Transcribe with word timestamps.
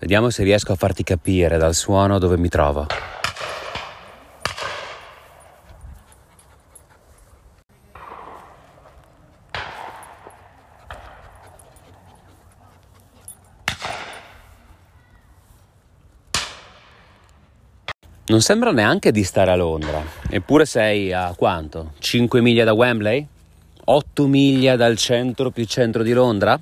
Vediamo 0.00 0.30
se 0.30 0.44
riesco 0.44 0.72
a 0.72 0.76
farti 0.76 1.02
capire 1.04 1.58
dal 1.58 1.74
suono 1.74 2.18
dove 2.18 2.38
mi 2.38 2.48
trovo. 2.48 2.86
Non 18.24 18.40
sembra 18.40 18.72
neanche 18.72 19.12
di 19.12 19.22
stare 19.22 19.50
a 19.50 19.56
Londra, 19.56 20.02
eppure 20.30 20.64
sei 20.64 21.12
a 21.12 21.34
quanto? 21.36 21.92
5 21.98 22.40
miglia 22.40 22.64
da 22.64 22.72
Wembley? 22.72 23.26
8 23.84 24.26
miglia 24.26 24.76
dal 24.76 24.96
centro 24.96 25.50
più 25.50 25.64
centro 25.66 26.02
di 26.02 26.12
Londra? 26.12 26.58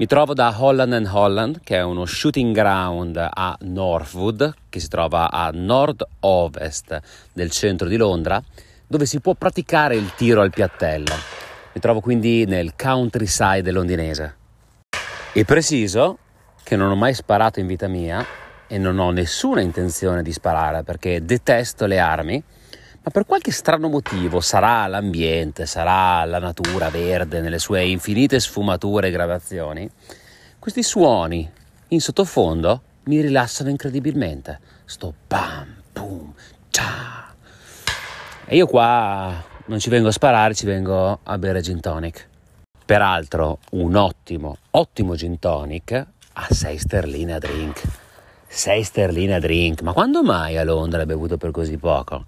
Mi 0.00 0.06
trovo 0.06 0.32
da 0.32 0.54
Holland 0.56 0.94
and 0.94 1.10
Holland, 1.12 1.60
che 1.62 1.76
è 1.76 1.82
uno 1.82 2.06
shooting 2.06 2.54
ground 2.54 3.18
a 3.18 3.54
Northwood, 3.60 4.54
che 4.70 4.80
si 4.80 4.88
trova 4.88 5.30
a 5.30 5.50
nord-ovest 5.52 6.98
del 7.34 7.50
centro 7.50 7.86
di 7.86 7.98
Londra, 7.98 8.42
dove 8.86 9.04
si 9.04 9.20
può 9.20 9.34
praticare 9.34 9.96
il 9.96 10.14
tiro 10.14 10.40
al 10.40 10.48
piattello. 10.48 11.14
Mi 11.74 11.80
trovo 11.82 12.00
quindi 12.00 12.46
nel 12.46 12.72
countryside 12.76 13.70
londinese. 13.70 14.36
E 15.34 15.44
preciso 15.44 16.16
che 16.62 16.76
non 16.76 16.90
ho 16.90 16.96
mai 16.96 17.12
sparato 17.12 17.60
in 17.60 17.66
vita 17.66 17.86
mia 17.86 18.24
e 18.66 18.78
non 18.78 18.98
ho 18.98 19.10
nessuna 19.10 19.60
intenzione 19.60 20.22
di 20.22 20.32
sparare 20.32 20.82
perché 20.82 21.22
detesto 21.26 21.84
le 21.84 21.98
armi, 21.98 22.42
ma 23.02 23.10
per 23.10 23.24
qualche 23.24 23.50
strano 23.50 23.88
motivo, 23.88 24.40
sarà 24.40 24.86
l'ambiente, 24.86 25.64
sarà 25.64 26.24
la 26.24 26.38
natura 26.38 26.90
verde 26.90 27.40
nelle 27.40 27.58
sue 27.58 27.84
infinite 27.84 28.38
sfumature 28.38 29.08
e 29.08 29.10
gradazioni, 29.10 29.90
questi 30.58 30.82
suoni 30.82 31.50
in 31.88 32.00
sottofondo 32.00 32.82
mi 33.04 33.20
rilassano 33.22 33.70
incredibilmente. 33.70 34.60
Sto 34.84 35.14
pam, 35.26 35.82
pum, 35.92 36.32
ciao. 36.68 37.32
E 38.44 38.56
io 38.56 38.66
qua 38.66 39.42
non 39.66 39.78
ci 39.78 39.88
vengo 39.88 40.08
a 40.08 40.12
sparare, 40.12 40.54
ci 40.54 40.66
vengo 40.66 41.20
a 41.22 41.38
bere 41.38 41.62
gin 41.62 41.80
tonic. 41.80 42.28
Peraltro 42.84 43.60
un 43.70 43.94
ottimo, 43.94 44.56
ottimo 44.72 45.14
gin 45.14 45.38
tonic 45.38 45.92
a 45.92 46.46
6 46.50 46.78
sterline 46.78 47.32
a 47.32 47.38
drink. 47.38 47.80
6 48.46 48.82
sterline 48.82 49.34
a 49.36 49.38
drink, 49.38 49.80
ma 49.82 49.92
quando 49.92 50.22
mai 50.22 50.58
a 50.58 50.64
Londra 50.64 51.00
hai 51.00 51.06
bevuto 51.06 51.36
per 51.36 51.52
così 51.52 51.78
poco? 51.78 52.24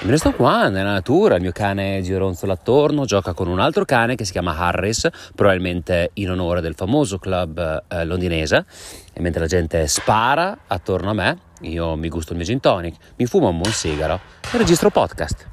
Me 0.00 0.10
ne 0.10 0.16
sto 0.16 0.32
qua 0.32 0.68
nella 0.68 0.90
natura, 0.90 1.36
il 1.36 1.42
mio 1.42 1.52
cane 1.52 2.02
gironzola 2.02 2.54
attorno, 2.54 3.04
gioca 3.04 3.34
con 3.34 3.46
un 3.46 3.60
altro 3.60 3.84
cane 3.84 4.16
che 4.16 4.24
si 4.24 4.32
chiama 4.32 4.56
Harris, 4.56 5.08
probabilmente 5.32 6.10
in 6.14 6.30
onore 6.30 6.60
del 6.60 6.74
famoso 6.74 7.18
club 7.18 7.84
eh, 7.86 8.04
londinese, 8.04 8.64
e 9.12 9.20
mentre 9.20 9.42
la 9.42 9.46
gente 9.46 9.86
spara 9.86 10.58
attorno 10.66 11.10
a 11.10 11.12
me, 11.12 11.38
io 11.60 11.94
mi 11.94 12.08
gusto 12.08 12.32
il 12.32 12.38
mio 12.38 12.46
gin 12.46 12.58
tonic, 12.58 12.96
mi 13.16 13.26
fumo 13.26 13.50
un 13.50 13.60
buon 13.60 13.72
sigaro 13.72 14.18
e 14.52 14.58
registro 14.58 14.90
podcast. 14.90 15.46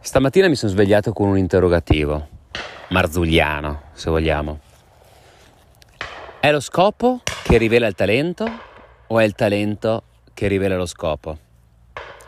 Stamattina 0.00 0.46
mi 0.46 0.54
sono 0.54 0.70
svegliato 0.70 1.12
con 1.12 1.26
un 1.26 1.36
interrogativo, 1.36 2.28
marzulliano 2.90 3.80
se 3.94 4.10
vogliamo. 4.10 4.60
È 6.38 6.52
lo 6.52 6.60
scopo 6.60 7.22
che 7.42 7.56
rivela 7.56 7.88
il 7.88 7.94
talento 7.94 8.48
o 9.08 9.18
è 9.18 9.24
il 9.24 9.34
talento 9.34 10.04
che 10.34 10.46
rivela 10.46 10.76
lo 10.76 10.86
scopo? 10.86 11.46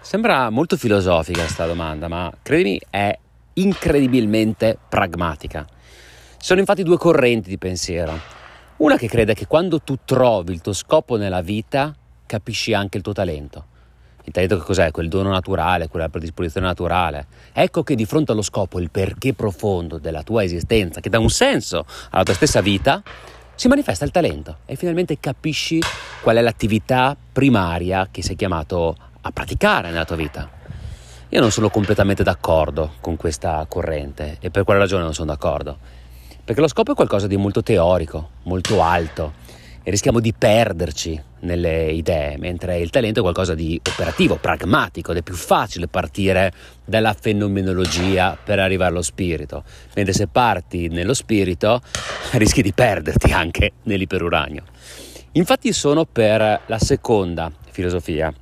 Sembra 0.03 0.49
molto 0.51 0.77
filosofica 0.77 1.43
questa 1.43 1.67
domanda, 1.67 2.09
ma 2.09 2.33
credimi 2.43 2.81
è 2.89 3.17
incredibilmente 3.55 4.77
pragmatica. 4.89 5.65
Ci 5.67 6.47
sono 6.47 6.59
infatti 6.59 6.83
due 6.83 6.97
correnti 6.97 7.51
di 7.51 7.59
pensiero. 7.59 8.19
Una 8.79 8.97
che 8.97 9.09
crede 9.09 9.35
che 9.35 9.47
quando 9.47 9.81
tu 9.81 9.99
trovi 10.05 10.53
il 10.53 10.63
tuo 10.63 10.73
scopo 10.73 11.17
nella 11.17 11.43
vita, 11.43 11.95
capisci 12.25 12.73
anche 12.73 12.97
il 12.97 13.03
tuo 13.03 13.13
talento. 13.13 13.67
Il 14.25 14.33
talento 14.33 14.59
che 14.59 14.65
cos'è? 14.65 14.91
Quel 14.91 15.09
dono 15.09 15.31
naturale, 15.31 15.89
quella 15.89 16.09
predisposizione 16.09 16.67
naturale. 16.67 17.27
Ecco 17.53 17.83
che 17.83 17.95
di 17.95 18.07
fronte 18.07 18.33
allo 18.33 18.43
scopo, 18.43 18.81
il 18.81 18.91
perché 18.91 19.35
profondo 19.35 19.99
della 19.99 20.23
tua 20.23 20.43
esistenza, 20.43 21.01
che 21.01 21.11
dà 21.11 21.19
un 21.19 21.31
senso 21.31 21.85
alla 22.11 22.23
tua 22.23 22.35
stessa 22.35 22.63
vita, 22.63 23.03
si 23.55 23.69
manifesta 23.69 24.07
il 24.07 24.11
talento 24.11 24.61
e 24.65 24.77
finalmente 24.77 25.21
capisci 25.21 25.79
qual 26.23 26.37
è 26.37 26.41
l'attività 26.41 27.15
primaria 27.31 28.09
che 28.11 28.23
sei 28.23 28.35
chiamato 28.35 28.97
a 28.99 29.10
praticare 29.33 29.91
nella 29.91 30.05
tua 30.05 30.17
vita. 30.17 30.49
Io 31.29 31.41
non 31.41 31.51
sono 31.51 31.71
completamente 31.71 32.23
d'accordo 32.23 32.95
con 33.01 33.17
questa 33.17 33.65
corrente 33.69 34.39
e 34.41 34.51
per 34.51 34.65
quale 34.65 34.81
ragione 34.81 35.05
non 35.05 35.15
sono 35.15 35.31
d'accordo? 35.31 35.79
Perché 36.43 36.61
lo 36.61 36.69
scopo 36.69 36.93
è 36.93 36.95
qualcosa 36.95 37.27
di 37.27 37.37
molto 37.37 37.63
teorico, 37.63 38.31
molto 38.45 38.83
alto 38.83 39.35
e 39.83 39.91
rischiamo 39.91 40.21
di 40.21 40.35
perderci 40.35 41.23
nelle 41.41 41.91
idee, 41.91 42.37
mentre 42.37 42.79
il 42.79 42.91
talento 42.91 43.21
è 43.21 43.23
qualcosa 43.23 43.55
di 43.55 43.81
operativo, 43.89 44.37
pragmatico, 44.37 45.13
ed 45.13 45.19
è 45.19 45.23
più 45.23 45.35
facile 45.35 45.89
partire 45.89 46.53
dalla 46.85 47.15
fenomenologia 47.15 48.37
per 48.43 48.59
arrivare 48.59 48.91
allo 48.91 49.03
spirito, 49.03 49.65
mentre 49.95 50.13
se 50.13 50.27
parti 50.27 50.89
nello 50.89 51.15
spirito 51.15 51.81
rischi 52.33 52.63
di 52.63 52.73
perderti 52.73 53.33
anche 53.33 53.73
nell'iperuranio. 53.85 54.65
Infatti 55.33 55.73
sono 55.73 56.05
per 56.05 56.63
la 56.67 56.79
seconda 56.79 57.51
filosofia, 57.71 58.35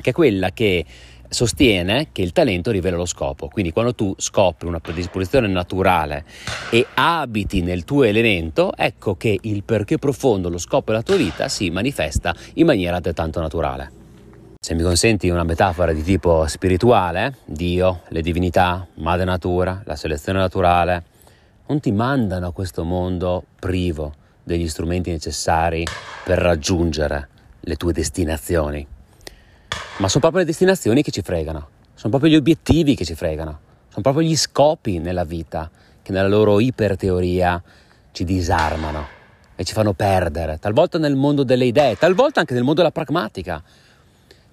che 0.00 0.10
è 0.10 0.12
quella 0.12 0.50
che 0.50 0.84
sostiene 1.28 2.08
che 2.12 2.22
il 2.22 2.32
talento 2.32 2.70
rivela 2.70 2.96
lo 2.96 3.06
scopo, 3.06 3.48
quindi 3.48 3.72
quando 3.72 3.94
tu 3.94 4.14
scopri 4.16 4.68
una 4.68 4.80
predisposizione 4.80 5.48
naturale 5.48 6.24
e 6.70 6.86
abiti 6.94 7.62
nel 7.62 7.84
tuo 7.84 8.04
elemento, 8.04 8.72
ecco 8.76 9.16
che 9.16 9.38
il 9.42 9.64
perché 9.64 9.98
profondo, 9.98 10.48
lo 10.48 10.58
scopo 10.58 10.92
della 10.92 11.02
tua 11.02 11.16
vita 11.16 11.48
si 11.48 11.70
manifesta 11.70 12.34
in 12.54 12.66
maniera 12.66 12.96
altrettanto 12.96 13.40
naturale. 13.40 13.92
Se 14.60 14.74
mi 14.74 14.82
consenti 14.82 15.28
una 15.28 15.44
metafora 15.44 15.92
di 15.92 16.02
tipo 16.02 16.46
spirituale, 16.46 17.36
Dio, 17.44 18.02
le 18.08 18.20
divinità, 18.20 18.86
madre 18.94 19.24
natura, 19.24 19.82
la 19.84 19.94
selezione 19.94 20.40
naturale, 20.40 21.04
non 21.68 21.80
ti 21.80 21.92
mandano 21.92 22.48
a 22.48 22.52
questo 22.52 22.84
mondo 22.84 23.44
privo 23.58 24.14
degli 24.42 24.68
strumenti 24.68 25.10
necessari 25.10 25.84
per 26.24 26.38
raggiungere 26.38 27.28
le 27.60 27.76
tue 27.76 27.92
destinazioni 27.92 28.86
ma 29.98 30.08
sono 30.08 30.20
proprio 30.20 30.40
le 30.40 30.44
destinazioni 30.44 31.02
che 31.02 31.10
ci 31.10 31.22
fregano, 31.22 31.68
sono 31.94 32.10
proprio 32.10 32.30
gli 32.30 32.36
obiettivi 32.36 32.94
che 32.94 33.04
ci 33.06 33.14
fregano, 33.14 33.60
sono 33.88 34.02
proprio 34.02 34.28
gli 34.28 34.36
scopi 34.36 34.98
nella 34.98 35.24
vita 35.24 35.70
che 36.02 36.12
nella 36.12 36.28
loro 36.28 36.60
iperteoria 36.60 37.62
ci 38.12 38.24
disarmano 38.24 39.14
e 39.56 39.64
ci 39.64 39.72
fanno 39.72 39.94
perdere, 39.94 40.58
talvolta 40.58 40.98
nel 40.98 41.16
mondo 41.16 41.44
delle 41.44 41.64
idee, 41.64 41.96
talvolta 41.96 42.40
anche 42.40 42.52
nel 42.52 42.62
mondo 42.62 42.82
della 42.82 42.92
pragmatica, 42.92 43.62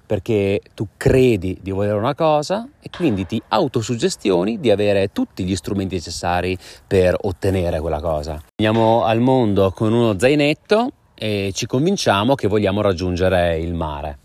perché 0.05 0.61
tu 0.73 0.87
credi 0.95 1.57
di 1.61 1.71
volere 1.71 1.97
una 1.97 2.15
cosa 2.15 2.67
e 2.79 2.89
quindi 2.89 3.25
ti 3.25 3.41
autosuggestioni 3.45 4.61
di 4.61 4.71
avere 4.71 5.11
tutti 5.11 5.43
gli 5.43 5.55
strumenti 5.57 5.95
necessari 5.95 6.57
per 6.87 7.17
ottenere 7.19 7.81
quella 7.81 7.99
cosa. 7.99 8.41
Veniamo 8.55 9.03
al 9.03 9.19
mondo 9.19 9.71
con 9.71 9.91
uno 9.91 10.17
zainetto 10.17 10.91
e 11.15 11.51
ci 11.53 11.65
convinciamo 11.65 12.33
che 12.35 12.47
vogliamo 12.47 12.79
raggiungere 12.79 13.57
il 13.59 13.73
mare 13.73 14.19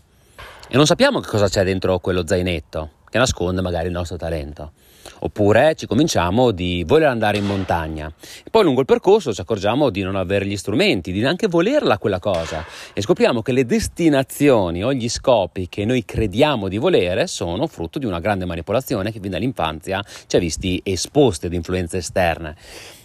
e 0.71 0.75
non 0.75 0.85
sappiamo 0.85 1.19
che 1.19 1.27
cosa 1.27 1.47
c'è 1.47 1.63
dentro 1.63 1.97
quello 1.97 2.27
zainetto 2.27 2.91
che 3.09 3.17
nasconde 3.17 3.61
magari 3.61 3.87
il 3.87 3.91
nostro 3.91 4.17
talento. 4.17 4.73
Oppure 5.21 5.73
ci 5.73 5.87
convinciamo 5.87 6.51
di 6.51 6.83
voler 6.85 7.07
andare 7.07 7.39
in 7.39 7.45
montagna. 7.45 8.11
E 8.43 8.51
poi 8.51 8.63
lungo 8.63 8.81
il 8.81 8.85
percorso 8.85 9.33
ci 9.33 9.41
accorgiamo 9.41 9.89
di 9.89 10.03
non 10.03 10.15
avere 10.15 10.45
gli 10.45 10.55
strumenti, 10.55 11.11
di 11.11 11.21
neanche 11.21 11.47
volerla 11.47 11.97
quella 11.97 12.19
cosa. 12.19 12.63
E 12.93 13.01
scopriamo 13.01 13.41
che 13.41 13.51
le 13.51 13.65
destinazioni 13.65 14.83
o 14.83 14.93
gli 14.93 15.09
scopi 15.09 15.67
che 15.67 15.85
noi 15.85 16.05
crediamo 16.05 16.67
di 16.67 16.77
volere 16.77 17.25
sono 17.25 17.65
frutto 17.65 17.97
di 17.97 18.05
una 18.05 18.19
grande 18.19 18.45
manipolazione 18.45 19.11
che 19.11 19.19
fin 19.19 19.31
dall'infanzia 19.31 20.03
ci 20.27 20.35
ha 20.35 20.39
visti 20.39 20.79
esposti 20.83 21.47
ad 21.47 21.53
influenze 21.53 21.97
esterne. 21.97 22.55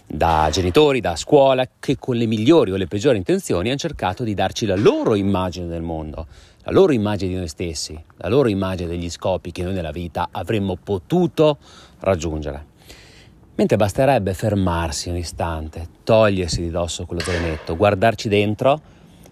Da 0.07 0.49
genitori, 0.51 1.01
da 1.01 1.15
scuola, 1.15 1.67
che 1.79 1.97
con 1.97 2.15
le 2.15 2.27
migliori 2.27 2.71
o 2.71 2.75
le 2.75 2.85
peggiori 2.85 3.17
intenzioni 3.17 3.69
hanno 3.69 3.79
cercato 3.79 4.23
di 4.23 4.35
darci 4.35 4.67
la 4.67 4.75
loro 4.75 5.15
immagine 5.15 5.65
del 5.65 5.81
mondo 5.81 6.27
la 6.65 6.71
loro 6.71 6.93
immagine 6.93 7.31
di 7.31 7.37
noi 7.37 7.47
stessi, 7.47 7.99
la 8.17 8.27
loro 8.27 8.47
immagine 8.47 8.89
degli 8.89 9.09
scopi 9.11 9.51
che 9.51 9.61
noi 9.61 9.73
nella 9.73 9.91
vita 9.91 10.29
avremmo 10.31 10.75
potuto 10.75 11.59
raggiungere. 11.99 12.73
Mentre 13.53 13.77
basterebbe 13.77 14.33
fermarsi 14.33 15.09
un 15.09 15.17
istante, 15.17 15.87
togliersi 16.03 16.61
di 16.61 16.71
dosso 16.71 17.05
quello 17.05 17.21
zainetto, 17.21 17.75
guardarci 17.75 18.27
dentro 18.27 18.81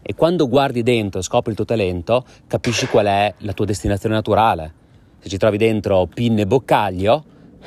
e 0.04 0.14
quando 0.14 0.48
guardi 0.48 0.84
dentro 0.84 1.20
e 1.20 1.24
scopri 1.24 1.50
il 1.50 1.56
tuo 1.56 1.66
talento, 1.66 2.24
capisci 2.46 2.86
qual 2.86 3.08
è 3.08 3.34
la 3.40 3.54
tua 3.54 3.66
destinazione 3.66 4.14
naturale. 4.14 4.74
Se 5.20 5.28
ci 5.28 5.38
trovi 5.38 5.58
dentro 5.58 6.06
pinne 6.06 6.42
e 6.42 6.46
boccaglio, 6.46 7.24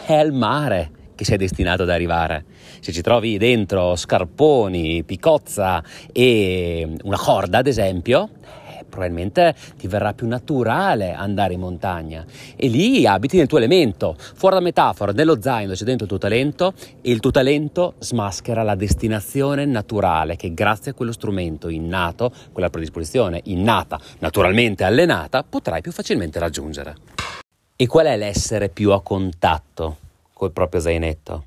è 0.06 0.14
il 0.20 0.32
mare 0.32 0.90
che 1.16 1.24
sei 1.24 1.38
destinato 1.38 1.82
ad 1.82 1.90
arrivare. 1.90 2.44
Se 2.78 2.92
ci 2.92 3.00
trovi 3.00 3.36
dentro 3.36 3.96
scarponi, 3.96 5.02
picozza 5.02 5.82
e 6.12 6.88
una 7.02 7.18
corda, 7.18 7.58
ad 7.58 7.66
esempio, 7.66 8.28
probabilmente 8.96 9.54
ti 9.76 9.86
verrà 9.86 10.14
più 10.14 10.26
naturale 10.26 11.12
andare 11.12 11.52
in 11.52 11.60
montagna 11.60 12.24
e 12.56 12.68
lì 12.68 13.06
abiti 13.06 13.36
nel 13.36 13.46
tuo 13.46 13.58
elemento. 13.58 14.16
Fuori 14.18 14.56
da 14.56 14.60
metafora, 14.62 15.12
nello 15.12 15.40
zaino 15.40 15.74
c'è 15.74 15.84
dentro 15.84 16.04
il 16.04 16.10
tuo 16.10 16.18
talento 16.18 16.72
e 17.02 17.10
il 17.10 17.20
tuo 17.20 17.30
talento 17.30 17.94
smaschera 17.98 18.62
la 18.62 18.74
destinazione 18.74 19.66
naturale 19.66 20.36
che 20.36 20.54
grazie 20.54 20.92
a 20.92 20.94
quello 20.94 21.12
strumento 21.12 21.68
innato, 21.68 22.32
quella 22.52 22.70
predisposizione 22.70 23.42
innata, 23.44 24.00
naturalmente 24.20 24.84
allenata, 24.84 25.42
potrai 25.42 25.82
più 25.82 25.92
facilmente 25.92 26.38
raggiungere. 26.38 26.94
E 27.76 27.86
qual 27.86 28.06
è 28.06 28.16
l'essere 28.16 28.70
più 28.70 28.92
a 28.92 29.02
contatto 29.02 29.98
col 30.32 30.52
proprio 30.52 30.80
zainetto? 30.80 31.44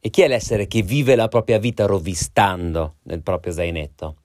E 0.00 0.08
chi 0.08 0.22
è 0.22 0.28
l'essere 0.28 0.66
che 0.66 0.82
vive 0.82 1.14
la 1.16 1.28
propria 1.28 1.58
vita 1.58 1.84
rovistando 1.84 2.96
nel 3.02 3.20
proprio 3.20 3.52
zainetto? 3.52 4.16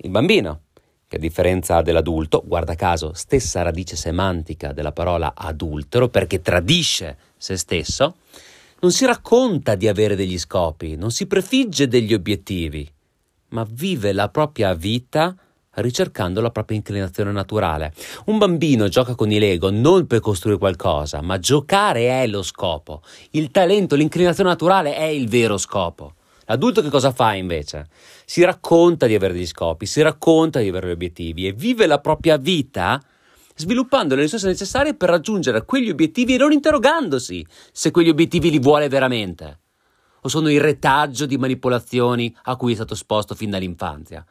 Il 0.00 0.10
bambino, 0.10 0.60
che 1.08 1.16
a 1.16 1.18
differenza 1.18 1.80
dell'adulto, 1.80 2.42
guarda 2.44 2.74
caso, 2.74 3.12
stessa 3.14 3.62
radice 3.62 3.96
semantica 3.96 4.72
della 4.72 4.92
parola 4.92 5.32
adultero, 5.34 6.08
perché 6.08 6.42
tradisce 6.42 7.16
se 7.38 7.56
stesso, 7.56 8.16
non 8.80 8.92
si 8.92 9.06
racconta 9.06 9.74
di 9.74 9.88
avere 9.88 10.14
degli 10.14 10.38
scopi, 10.38 10.96
non 10.96 11.10
si 11.10 11.26
prefigge 11.26 11.88
degli 11.88 12.12
obiettivi, 12.12 12.86
ma 13.48 13.66
vive 13.68 14.12
la 14.12 14.28
propria 14.28 14.74
vita 14.74 15.34
ricercando 15.80 16.40
la 16.40 16.50
propria 16.50 16.76
inclinazione 16.76 17.32
naturale. 17.32 17.94
Un 18.26 18.36
bambino 18.36 18.88
gioca 18.88 19.14
con 19.14 19.30
i 19.30 19.38
Lego 19.38 19.70
non 19.70 20.06
per 20.06 20.20
costruire 20.20 20.58
qualcosa, 20.58 21.22
ma 21.22 21.38
giocare 21.38 22.22
è 22.22 22.26
lo 22.26 22.42
scopo. 22.42 23.02
Il 23.30 23.50
talento, 23.50 23.94
l'inclinazione 23.94 24.50
naturale 24.50 24.94
è 24.94 25.04
il 25.04 25.28
vero 25.28 25.56
scopo. 25.56 26.14
L'adulto 26.48 26.82
che 26.82 26.90
cosa 26.90 27.12
fa 27.12 27.34
invece? 27.34 27.88
Si 28.24 28.42
racconta 28.42 29.06
di 29.06 29.14
avere 29.14 29.34
degli 29.34 29.46
scopi, 29.46 29.86
si 29.86 30.02
racconta 30.02 30.60
di 30.60 30.68
avere 30.68 30.86
degli 30.86 30.94
obiettivi 30.94 31.46
e 31.46 31.52
vive 31.52 31.86
la 31.86 32.00
propria 32.00 32.36
vita 32.36 33.00
sviluppando 33.54 34.14
le 34.14 34.22
risorse 34.22 34.46
necessarie 34.46 34.94
per 34.94 35.10
raggiungere 35.10 35.64
quegli 35.64 35.90
obiettivi 35.90 36.34
e 36.34 36.38
non 36.38 36.52
interrogandosi 36.52 37.46
se 37.72 37.90
quegli 37.90 38.08
obiettivi 38.08 38.50
li 38.50 38.58
vuole 38.58 38.88
veramente 38.88 39.58
o 40.22 40.28
sono 40.28 40.50
il 40.50 40.60
retaggio 40.60 41.26
di 41.26 41.36
manipolazioni 41.36 42.34
a 42.44 42.56
cui 42.56 42.72
è 42.72 42.74
stato 42.74 42.94
esposto 42.94 43.34
fin 43.34 43.50
dall'infanzia. 43.50 44.24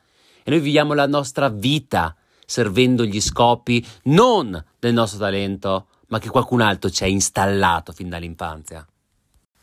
E 0.44 0.50
noi 0.50 0.60
viviamo 0.60 0.94
la 0.94 1.08
nostra 1.08 1.50
vita 1.50 2.16
servendo 2.46 3.06
gli 3.06 3.22
scopi 3.22 3.86
non 4.04 4.63
del 4.80 4.94
nostro 4.94 5.20
talento, 5.20 5.88
ma 6.08 6.20
che 6.20 6.30
qualcun 6.30 6.62
altro 6.62 6.90
ci 6.90 7.04
ha 7.04 7.08
installato 7.08 7.92
fin 7.92 8.10
dall'infanzia. 8.10 8.86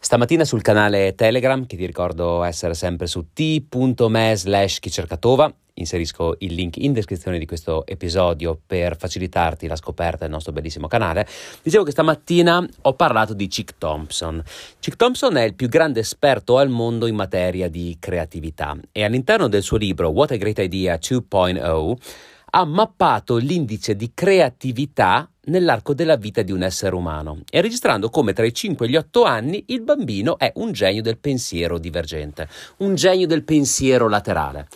Stamattina 0.04 0.44
sul 0.44 0.60
canale 0.60 1.14
Telegram, 1.14 1.64
che 1.64 1.78
ti 1.78 1.86
ricordo 1.86 2.42
essere 2.42 2.74
sempre 2.74 3.06
su 3.06 3.32
t.me 3.32 4.34
slash 4.36 4.78
chicercatova, 4.78 5.50
inserisco 5.72 6.36
il 6.40 6.52
link 6.52 6.76
in 6.76 6.92
descrizione 6.92 7.38
di 7.38 7.46
questo 7.46 7.86
episodio 7.86 8.60
per 8.66 8.98
facilitarti 8.98 9.66
la 9.66 9.76
scoperta 9.76 10.18
del 10.18 10.30
nostro 10.30 10.52
bellissimo 10.52 10.88
canale. 10.88 11.26
Dicevo 11.62 11.84
che 11.84 11.92
stamattina 11.92 12.68
ho 12.82 12.92
parlato 12.92 13.32
di 13.32 13.46
Chick 13.46 13.78
Thompson. 13.78 14.42
Chick 14.78 14.96
Thompson 14.96 15.38
è 15.38 15.42
il 15.44 15.54
più 15.54 15.70
grande 15.70 16.00
esperto 16.00 16.58
al 16.58 16.68
mondo 16.68 17.06
in 17.06 17.14
materia 17.14 17.70
di 17.70 17.96
creatività 17.98 18.76
e 18.92 19.04
all'interno 19.04 19.48
del 19.48 19.62
suo 19.62 19.78
libro 19.78 20.10
What 20.10 20.32
a 20.32 20.36
Great 20.36 20.58
Idea 20.58 20.96
2.0 20.96 22.32
ha 22.56 22.64
mappato 22.64 23.36
l'indice 23.36 23.96
di 23.96 24.12
creatività 24.14 25.28
nell'arco 25.46 25.92
della 25.92 26.14
vita 26.14 26.42
di 26.42 26.52
un 26.52 26.62
essere 26.62 26.94
umano. 26.94 27.40
E 27.50 27.60
registrando 27.60 28.10
come 28.10 28.32
tra 28.32 28.46
i 28.46 28.54
5 28.54 28.86
e 28.86 28.88
gli 28.88 28.96
8 28.96 29.24
anni 29.24 29.64
il 29.68 29.82
bambino 29.82 30.38
è 30.38 30.52
un 30.54 30.70
genio 30.70 31.02
del 31.02 31.18
pensiero 31.18 31.78
divergente, 31.78 32.48
un 32.78 32.94
genio 32.94 33.26
del 33.26 33.42
pensiero 33.42 34.08
laterale. 34.08 34.68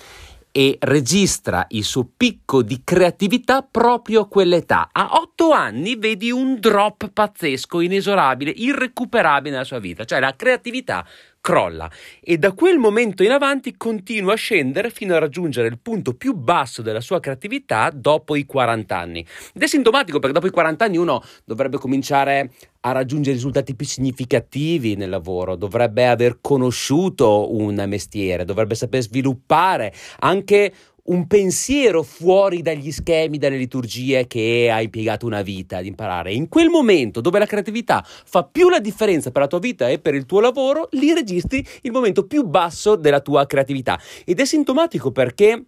E 0.50 0.76
registra 0.80 1.66
il 1.68 1.84
suo 1.84 2.08
picco 2.16 2.62
di 2.62 2.80
creatività 2.82 3.62
proprio 3.62 4.22
a 4.22 4.28
quell'età. 4.28 4.88
A 4.90 5.10
otto 5.12 5.52
anni 5.52 5.94
vedi 5.94 6.32
un 6.32 6.58
drop 6.58 7.10
pazzesco, 7.12 7.80
inesorabile, 7.80 8.50
irrecuperabile 8.50 9.52
nella 9.52 9.64
sua 9.64 9.78
vita, 9.78 10.04
cioè 10.04 10.18
la 10.18 10.34
creatività 10.34 11.06
crolla 11.48 11.90
e 12.20 12.36
da 12.36 12.52
quel 12.52 12.76
momento 12.76 13.22
in 13.22 13.30
avanti 13.30 13.78
continua 13.78 14.34
a 14.34 14.36
scendere 14.36 14.90
fino 14.90 15.14
a 15.14 15.18
raggiungere 15.18 15.66
il 15.68 15.78
punto 15.78 16.12
più 16.12 16.34
basso 16.34 16.82
della 16.82 17.00
sua 17.00 17.20
creatività 17.20 17.88
dopo 17.90 18.36
i 18.36 18.44
40 18.44 18.94
anni. 18.94 19.24
Ed 19.54 19.62
è 19.62 19.66
sintomatico 19.66 20.18
perché 20.18 20.34
dopo 20.34 20.46
i 20.46 20.50
40 20.50 20.84
anni 20.84 20.98
uno 20.98 21.22
dovrebbe 21.46 21.78
cominciare 21.78 22.50
a 22.80 22.92
raggiungere 22.92 23.34
risultati 23.34 23.74
più 23.74 23.86
significativi 23.86 24.94
nel 24.94 25.08
lavoro, 25.08 25.56
dovrebbe 25.56 26.06
aver 26.06 26.36
conosciuto 26.42 27.50
un 27.56 27.82
mestiere, 27.86 28.44
dovrebbe 28.44 28.74
saper 28.74 29.00
sviluppare 29.00 29.94
anche 30.18 30.70
un 31.08 31.26
pensiero 31.26 32.02
fuori 32.02 32.62
dagli 32.62 32.90
schemi, 32.90 33.38
dalle 33.38 33.56
liturgie 33.56 34.26
che 34.26 34.70
hai 34.72 34.84
impiegato 34.84 35.26
una 35.26 35.42
vita 35.42 35.78
ad 35.78 35.86
imparare. 35.86 36.32
In 36.32 36.48
quel 36.48 36.68
momento 36.68 37.20
dove 37.20 37.38
la 37.38 37.46
creatività 37.46 38.04
fa 38.04 38.44
più 38.44 38.68
la 38.68 38.80
differenza 38.80 39.30
per 39.30 39.42
la 39.42 39.48
tua 39.48 39.58
vita 39.58 39.88
e 39.88 39.98
per 39.98 40.14
il 40.14 40.26
tuo 40.26 40.40
lavoro, 40.40 40.88
lì 40.92 41.12
registri 41.12 41.64
il 41.82 41.92
momento 41.92 42.26
più 42.26 42.44
basso 42.44 42.96
della 42.96 43.20
tua 43.20 43.46
creatività. 43.46 43.98
Ed 44.24 44.40
è 44.40 44.44
sintomatico 44.44 45.10
perché 45.10 45.64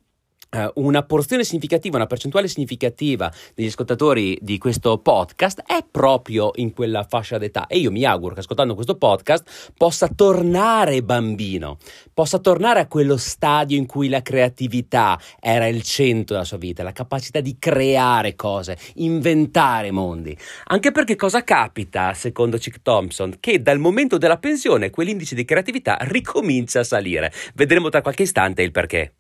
una 0.74 1.02
porzione 1.04 1.44
significativa, 1.44 1.96
una 1.96 2.06
percentuale 2.06 2.48
significativa 2.48 3.32
degli 3.54 3.66
ascoltatori 3.66 4.36
di 4.40 4.58
questo 4.58 4.98
podcast 4.98 5.62
è 5.64 5.84
proprio 5.88 6.50
in 6.56 6.72
quella 6.72 7.04
fascia 7.04 7.38
d'età 7.38 7.66
e 7.66 7.78
io 7.78 7.92
mi 7.92 8.04
auguro 8.04 8.34
che 8.34 8.40
ascoltando 8.40 8.74
questo 8.74 8.96
podcast 8.96 9.72
possa 9.76 10.08
tornare 10.08 11.02
bambino, 11.02 11.78
possa 12.12 12.38
tornare 12.38 12.80
a 12.80 12.86
quello 12.86 13.16
stadio 13.16 13.76
in 13.76 13.86
cui 13.86 14.08
la 14.08 14.22
creatività 14.22 15.20
era 15.38 15.66
il 15.68 15.82
centro 15.82 16.34
della 16.34 16.46
sua 16.46 16.58
vita, 16.58 16.82
la 16.82 16.92
capacità 16.92 17.40
di 17.40 17.56
creare 17.58 18.34
cose, 18.34 18.76
inventare 18.94 19.92
mondi. 19.92 20.36
Anche 20.66 20.90
perché 20.90 21.14
cosa 21.14 21.44
capita, 21.44 22.12
secondo 22.14 22.58
Chick 22.58 22.82
Thompson, 22.82 23.36
che 23.38 23.62
dal 23.62 23.78
momento 23.78 24.18
della 24.18 24.38
pensione 24.38 24.90
quell'indice 24.90 25.34
di 25.34 25.44
creatività 25.44 25.96
ricomincia 26.00 26.80
a 26.80 26.84
salire. 26.84 27.32
Vedremo 27.54 27.88
tra 27.88 28.02
qualche 28.02 28.24
istante 28.24 28.62
il 28.62 28.72
perché. 28.72 29.14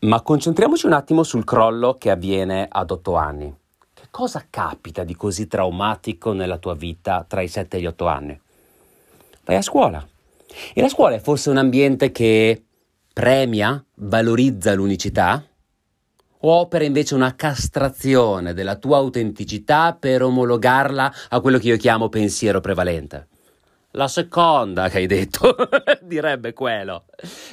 Ma 0.00 0.22
concentriamoci 0.22 0.86
un 0.86 0.92
attimo 0.92 1.24
sul 1.24 1.42
crollo 1.42 1.94
che 1.94 2.10
avviene 2.10 2.68
ad 2.70 2.92
otto 2.92 3.16
anni. 3.16 3.52
Che 3.92 4.06
cosa 4.10 4.46
capita 4.48 5.02
di 5.02 5.16
così 5.16 5.48
traumatico 5.48 6.32
nella 6.32 6.58
tua 6.58 6.76
vita 6.76 7.24
tra 7.26 7.40
i 7.40 7.48
sette 7.48 7.78
e 7.78 7.80
gli 7.80 7.86
otto 7.86 8.06
anni? 8.06 8.40
Vai 9.44 9.56
a 9.56 9.62
scuola. 9.62 10.06
E 10.72 10.80
la 10.80 10.88
scuola 10.88 11.16
è 11.16 11.18
forse 11.18 11.50
un 11.50 11.56
ambiente 11.56 12.12
che 12.12 12.62
premia, 13.12 13.84
valorizza 13.94 14.72
l'unicità? 14.72 15.44
O 16.42 16.52
opera 16.52 16.84
invece 16.84 17.16
una 17.16 17.34
castrazione 17.34 18.54
della 18.54 18.76
tua 18.76 18.98
autenticità 18.98 19.96
per 19.98 20.22
omologarla 20.22 21.12
a 21.30 21.40
quello 21.40 21.58
che 21.58 21.66
io 21.66 21.76
chiamo 21.76 22.08
pensiero 22.08 22.60
prevalente? 22.60 23.26
La 23.98 24.06
seconda 24.06 24.88
che 24.88 24.98
hai 24.98 25.06
detto, 25.06 25.56
direbbe 26.02 26.52
quello. 26.52 27.06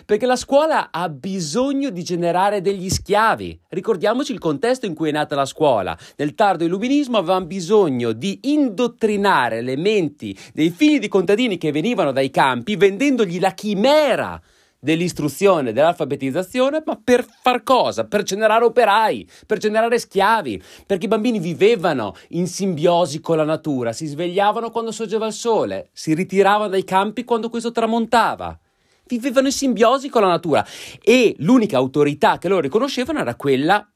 Perché 0.06 0.28
la 0.28 0.36
scuola 0.36 0.90
ha 0.92 1.10
bisogno 1.10 1.90
di 1.90 2.04
generare 2.04 2.62
degli 2.62 2.88
schiavi. 2.88 3.62
Ricordiamoci 3.70 4.32
il 4.32 4.38
contesto 4.38 4.86
in 4.86 4.94
cui 4.94 5.10
è 5.10 5.12
nata 5.12 5.34
la 5.34 5.46
scuola. 5.46 5.98
Nel 6.18 6.36
tardo 6.36 6.64
illuminismo 6.64 7.18
avevano 7.18 7.48
bisogno 7.48 8.12
di 8.12 8.42
indottrinare 8.44 9.62
le 9.62 9.76
menti 9.76 10.38
dei 10.54 10.70
figli 10.70 11.00
di 11.00 11.08
contadini 11.08 11.58
che 11.58 11.72
venivano 11.72 12.12
dai 12.12 12.30
campi 12.30 12.76
vendendogli 12.76 13.40
la 13.40 13.56
chimera 13.56 14.40
dell'istruzione, 14.86 15.74
dell'alfabetizzazione, 15.74 16.84
ma 16.86 16.98
per 17.04 17.26
far 17.42 17.64
cosa? 17.64 18.06
Per 18.06 18.22
generare 18.22 18.64
operai, 18.64 19.28
per 19.48 19.58
generare 19.58 19.98
schiavi, 19.98 20.62
perché 20.86 21.06
i 21.06 21.10
bambini 21.10 21.40
vivevano 21.40 22.16
in 22.30 22.48
simbiosi 22.48 23.20
con 23.20 23.38
la 23.38 23.44
natura, 23.44 23.92
si 23.92 24.06
svegliavano 24.06 24.70
quando 24.70 24.92
sorgeva 24.92 25.26
il 25.26 25.34
sole, 25.34 25.90
si 25.92 26.14
ritiravano 26.14 26.70
dai 26.70 26.84
campi 26.84 27.24
quando 27.24 27.50
questo 27.50 27.72
tramontava. 27.72 28.58
Vivevano 29.08 29.48
in 29.48 29.54
simbiosi 29.54 30.08
con 30.10 30.22
la 30.22 30.28
natura 30.28 30.66
e 31.02 31.36
l'unica 31.40 31.78
autorità 31.78 32.38
che 32.38 32.48
loro 32.48 32.62
riconoscevano 32.62 33.20
era 33.20 33.36
quella 33.36 33.88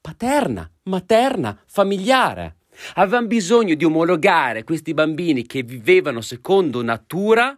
paterna, 0.00 0.68
materna, 0.84 1.58
familiare. 1.66 2.56
Avevano 2.94 3.26
bisogno 3.26 3.74
di 3.74 3.84
omologare 3.84 4.62
questi 4.64 4.94
bambini 4.94 5.44
che 5.44 5.62
vivevano 5.62 6.20
secondo 6.20 6.82
natura 6.82 7.56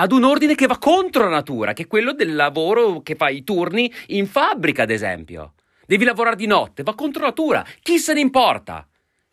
ad 0.00 0.12
un 0.12 0.24
ordine 0.24 0.54
che 0.54 0.66
va 0.66 0.78
contro 0.78 1.24
la 1.24 1.30
natura, 1.30 1.74
che 1.74 1.82
è 1.82 1.86
quello 1.86 2.14
del 2.14 2.34
lavoro 2.34 3.02
che 3.02 3.16
fai 3.16 3.36
i 3.36 3.44
turni 3.44 3.92
in 4.08 4.26
fabbrica, 4.26 4.84
ad 4.84 4.90
esempio. 4.90 5.52
Devi 5.86 6.04
lavorare 6.04 6.36
di 6.36 6.46
notte, 6.46 6.82
va 6.82 6.94
contro 6.94 7.22
natura. 7.22 7.62
Chi 7.82 7.98
se 7.98 8.14
ne 8.14 8.20
importa? 8.20 8.88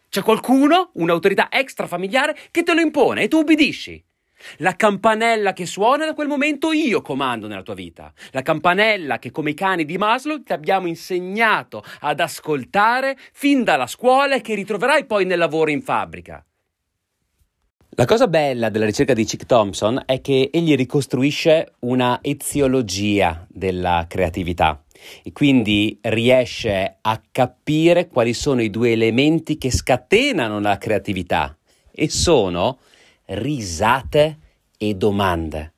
C'è 0.10 0.22
qualcuno, 0.22 0.92
un'autorità 0.96 1.48
extrafamiliare, 1.50 2.38
che 2.52 2.64
te 2.64 2.74
lo 2.74 2.82
impone 2.82 3.24
e 3.24 3.28
tu 3.30 3.38
ubbidisci. 3.38 4.04
La 4.58 4.76
campanella 4.76 5.54
che 5.54 5.66
suona 5.66 6.06
da 6.06 6.14
quel 6.14 6.28
momento 6.28 6.74
io 6.74 7.02
comando 7.02 7.48
nella 7.48 7.64
tua 7.64 7.74
vita. 7.74 8.12
La 8.32 8.42
campanella 8.42 9.20
che 9.20 9.32
come 9.32 9.52
i 9.52 9.56
cani 9.56 9.86
di 9.86 9.98
Maslow 9.98 10.44
ti 10.44 10.52
abbiamo 10.52 10.88
insegnato 10.88 11.82
ad 12.02 12.20
ascoltare 12.20 13.18
fin 13.32 13.64
dalla 13.64 13.88
scuola 13.88 14.36
e 14.36 14.42
che 14.42 14.54
ritroverai 14.54 15.06
poi 15.06 15.24
nel 15.24 15.40
lavoro 15.40 15.72
in 15.72 15.82
fabbrica. 15.82 16.46
La 18.00 18.06
cosa 18.06 18.28
bella 18.28 18.70
della 18.70 18.86
ricerca 18.86 19.16
di 19.16 19.24
Chick 19.24 19.48
Thompson 19.48 20.04
è 20.06 20.22
che 20.22 20.52
egli 20.54 20.76
ricostruisce 20.76 21.74
una 21.80 22.20
eziologia 22.22 23.44
della 23.50 24.06
creatività 24.08 24.84
e 25.24 25.32
quindi 25.32 25.98
riesce 26.04 26.98
a 27.02 27.20
capire 27.32 28.08
quali 28.08 28.34
sono 28.34 28.62
i 28.62 28.70
due 28.70 28.92
elementi 28.92 29.58
che 29.58 29.72
scatenano 29.72 30.60
la 30.60 30.78
creatività 30.78 31.58
e 31.92 32.08
sono 32.08 32.78
risate 33.26 34.38
e 34.78 34.94
domande. 34.94 35.74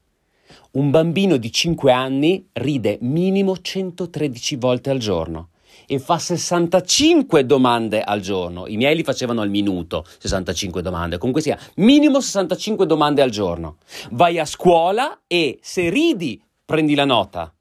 Un 0.72 0.90
bambino 0.90 1.38
di 1.38 1.50
5 1.50 1.90
anni 1.90 2.50
ride 2.52 2.98
minimo 3.00 3.58
113 3.62 4.58
volte 4.58 4.90
al 4.90 4.98
giorno 4.98 5.49
e 5.92 5.98
fa 5.98 6.20
65 6.20 7.48
domande 7.48 8.04
al 8.04 8.22
giorno. 8.22 8.68
I 8.68 8.78
miei 8.78 8.96
li 8.96 9.02
facevano 9.04 9.42
al 9.42 9.50
minuto, 9.50 10.06
65 10.20 10.84
domande. 10.84 11.18
Comunque 11.18 11.42
sia, 11.42 11.58
minimo 11.78 12.22
65 12.22 12.86
domande 12.86 13.24
al 13.24 13.32
giorno. 13.32 13.78
Vai 14.12 14.38
a 14.38 14.46
scuola 14.46 15.22
e 15.26 15.58
se 15.64 15.90
ridi, 15.90 16.40
prendi 16.64 16.94
la 16.94 17.06
nota. 17.06 17.52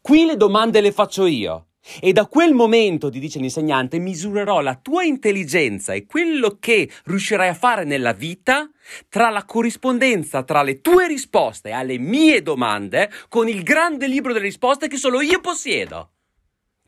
Qui 0.00 0.24
le 0.24 0.36
domande 0.36 0.80
le 0.80 0.92
faccio 0.92 1.26
io. 1.26 1.66
E 2.00 2.12
da 2.12 2.26
quel 2.26 2.54
momento, 2.54 3.10
ti 3.10 3.18
dice 3.18 3.40
l'insegnante, 3.40 3.98
misurerò 3.98 4.60
la 4.60 4.76
tua 4.76 5.02
intelligenza 5.02 5.94
e 5.94 6.06
quello 6.06 6.58
che 6.60 6.88
riuscirai 7.06 7.48
a 7.48 7.54
fare 7.54 7.84
nella 7.84 8.12
vita 8.12 8.70
tra 9.08 9.30
la 9.30 9.44
corrispondenza 9.44 10.44
tra 10.44 10.62
le 10.62 10.80
tue 10.80 11.08
risposte 11.08 11.72
alle 11.72 11.98
mie 11.98 12.40
domande 12.40 13.10
con 13.28 13.48
il 13.48 13.64
grande 13.64 14.06
libro 14.06 14.32
delle 14.32 14.44
risposte 14.44 14.86
che 14.86 14.96
solo 14.96 15.20
io 15.20 15.40
possiedo. 15.40 16.10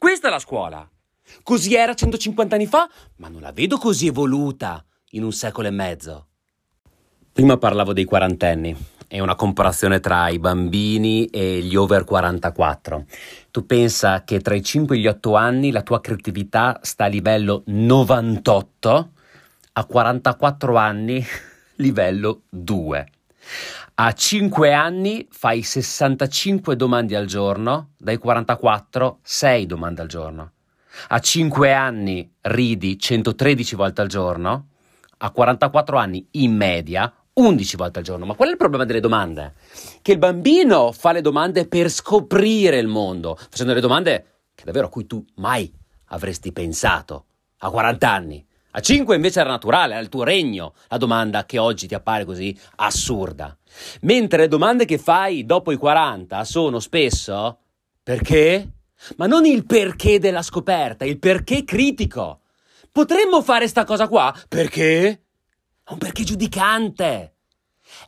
Questa 0.06 0.28
è 0.28 0.30
la 0.30 0.38
scuola. 0.38 0.88
Così 1.42 1.74
era 1.74 1.92
150 1.92 2.54
anni 2.54 2.68
fa, 2.68 2.88
ma 3.16 3.26
non 3.26 3.40
la 3.40 3.50
vedo 3.50 3.76
così 3.76 4.06
evoluta 4.06 4.84
in 5.10 5.24
un 5.24 5.32
secolo 5.32 5.66
e 5.66 5.72
mezzo. 5.72 6.26
Prima 7.32 7.56
parlavo 7.56 7.92
dei 7.92 8.04
quarantenni, 8.04 8.76
è 9.08 9.18
una 9.18 9.34
comparazione 9.34 9.98
tra 9.98 10.28
i 10.28 10.38
bambini 10.38 11.26
e 11.26 11.58
gli 11.58 11.74
over 11.74 12.04
44. 12.04 13.04
Tu 13.50 13.66
pensa 13.66 14.22
che 14.22 14.38
tra 14.38 14.54
i 14.54 14.62
5 14.62 14.94
e 14.94 15.00
gli 15.00 15.08
8 15.08 15.34
anni 15.34 15.72
la 15.72 15.82
tua 15.82 16.00
creatività 16.00 16.78
sta 16.82 17.06
a 17.06 17.08
livello 17.08 17.64
98, 17.66 19.10
a 19.72 19.84
44 19.84 20.76
anni 20.76 21.26
livello 21.82 22.42
2. 22.50 23.06
A 23.94 24.12
5 24.12 24.72
anni 24.72 25.26
fai 25.30 25.62
65 25.62 26.76
domande 26.76 27.16
al 27.16 27.26
giorno, 27.26 27.90
dai 27.96 28.18
44 28.18 29.18
6 29.22 29.66
domande 29.66 30.02
al 30.02 30.08
giorno. 30.08 30.52
A 31.08 31.18
5 31.18 31.72
anni 31.72 32.30
ridi 32.42 32.98
113 32.98 33.74
volte 33.74 34.00
al 34.00 34.08
giorno, 34.08 34.68
a 35.18 35.30
44 35.30 35.96
anni 35.96 36.26
in 36.32 36.54
media 36.54 37.12
11 37.34 37.76
volte 37.76 37.98
al 37.98 38.04
giorno. 38.04 38.26
Ma 38.26 38.34
qual 38.34 38.48
è 38.48 38.52
il 38.52 38.56
problema 38.56 38.84
delle 38.84 39.00
domande? 39.00 39.54
Che 40.00 40.12
il 40.12 40.18
bambino 40.18 40.92
fa 40.92 41.12
le 41.12 41.20
domande 41.20 41.66
per 41.66 41.90
scoprire 41.90 42.78
il 42.78 42.86
mondo, 42.86 43.36
facendo 43.36 43.74
le 43.74 43.80
domande 43.80 44.26
che 44.54 44.64
davvero 44.64 44.86
a 44.86 44.90
cui 44.90 45.06
tu 45.06 45.22
mai 45.36 45.70
avresti 46.06 46.52
pensato 46.52 47.26
a 47.58 47.70
40 47.70 48.10
anni. 48.10 48.46
A 48.76 48.80
5 48.80 49.14
invece 49.14 49.40
era 49.40 49.48
naturale, 49.48 49.94
era 49.94 50.02
il 50.02 50.10
tuo 50.10 50.22
regno, 50.22 50.74
la 50.88 50.98
domanda 50.98 51.46
che 51.46 51.56
oggi 51.56 51.86
ti 51.86 51.94
appare 51.94 52.26
così 52.26 52.54
assurda. 52.76 53.56
Mentre 54.02 54.42
le 54.42 54.48
domande 54.48 54.84
che 54.84 54.98
fai 54.98 55.46
dopo 55.46 55.72
i 55.72 55.78
40 55.78 56.44
sono 56.44 56.78
spesso 56.78 57.58
perché? 58.02 58.72
Ma 59.16 59.26
non 59.26 59.46
il 59.46 59.64
perché 59.64 60.18
della 60.18 60.42
scoperta, 60.42 61.06
il 61.06 61.18
perché 61.18 61.64
critico. 61.64 62.40
Potremmo 62.92 63.40
fare 63.40 63.66
sta 63.66 63.84
cosa 63.84 64.08
qua? 64.08 64.34
Perché? 64.46 65.08
È 65.82 65.92
un 65.92 65.98
perché 65.98 66.22
giudicante. 66.24 67.36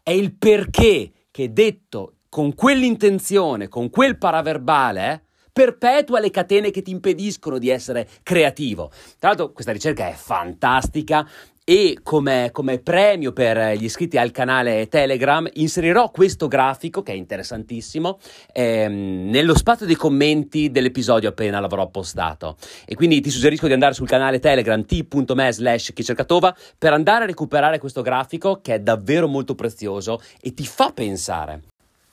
È 0.02 0.10
il 0.10 0.36
perché 0.36 1.12
che 1.30 1.50
detto 1.50 2.16
con 2.28 2.54
quell'intenzione, 2.54 3.68
con 3.68 3.88
quel 3.88 4.18
paraverbale, 4.18 5.27
perpetua 5.58 6.20
le 6.20 6.30
catene 6.30 6.70
che 6.70 6.82
ti 6.82 6.92
impediscono 6.92 7.58
di 7.58 7.68
essere 7.68 8.06
creativo. 8.22 8.92
Tra 9.18 9.30
l'altro 9.30 9.50
questa 9.50 9.72
ricerca 9.72 10.06
è 10.06 10.12
fantastica 10.12 11.28
e 11.64 11.98
come, 12.00 12.50
come, 12.52 12.78
premio 12.78 13.32
per 13.32 13.76
gli 13.76 13.82
iscritti 13.82 14.16
al 14.18 14.30
canale 14.30 14.86
Telegram 14.86 15.48
inserirò 15.54 16.12
questo 16.12 16.46
grafico 16.46 17.02
che 17.02 17.10
è 17.10 17.16
interessantissimo 17.16 18.20
ehm, 18.52 19.30
nello 19.30 19.56
spazio 19.56 19.84
dei 19.84 19.96
commenti 19.96 20.70
dell'episodio 20.70 21.28
appena 21.28 21.58
l'avrò 21.58 21.88
postato 21.88 22.56
e 22.86 22.94
quindi 22.94 23.20
ti 23.20 23.28
suggerisco 23.28 23.66
di 23.66 23.72
andare 23.72 23.94
sul 23.94 24.06
canale 24.06 24.38
Telegram 24.38 24.82
t.me 24.84 25.52
slash 25.52 25.92
chicercatova 25.92 26.56
per 26.78 26.92
andare 26.92 27.24
a 27.24 27.26
recuperare 27.26 27.80
questo 27.80 28.00
grafico 28.00 28.60
che 28.62 28.74
è 28.74 28.78
davvero 28.78 29.26
molto 29.26 29.56
prezioso 29.56 30.22
e 30.40 30.54
ti 30.54 30.64
fa 30.64 30.92
pensare 30.92 31.62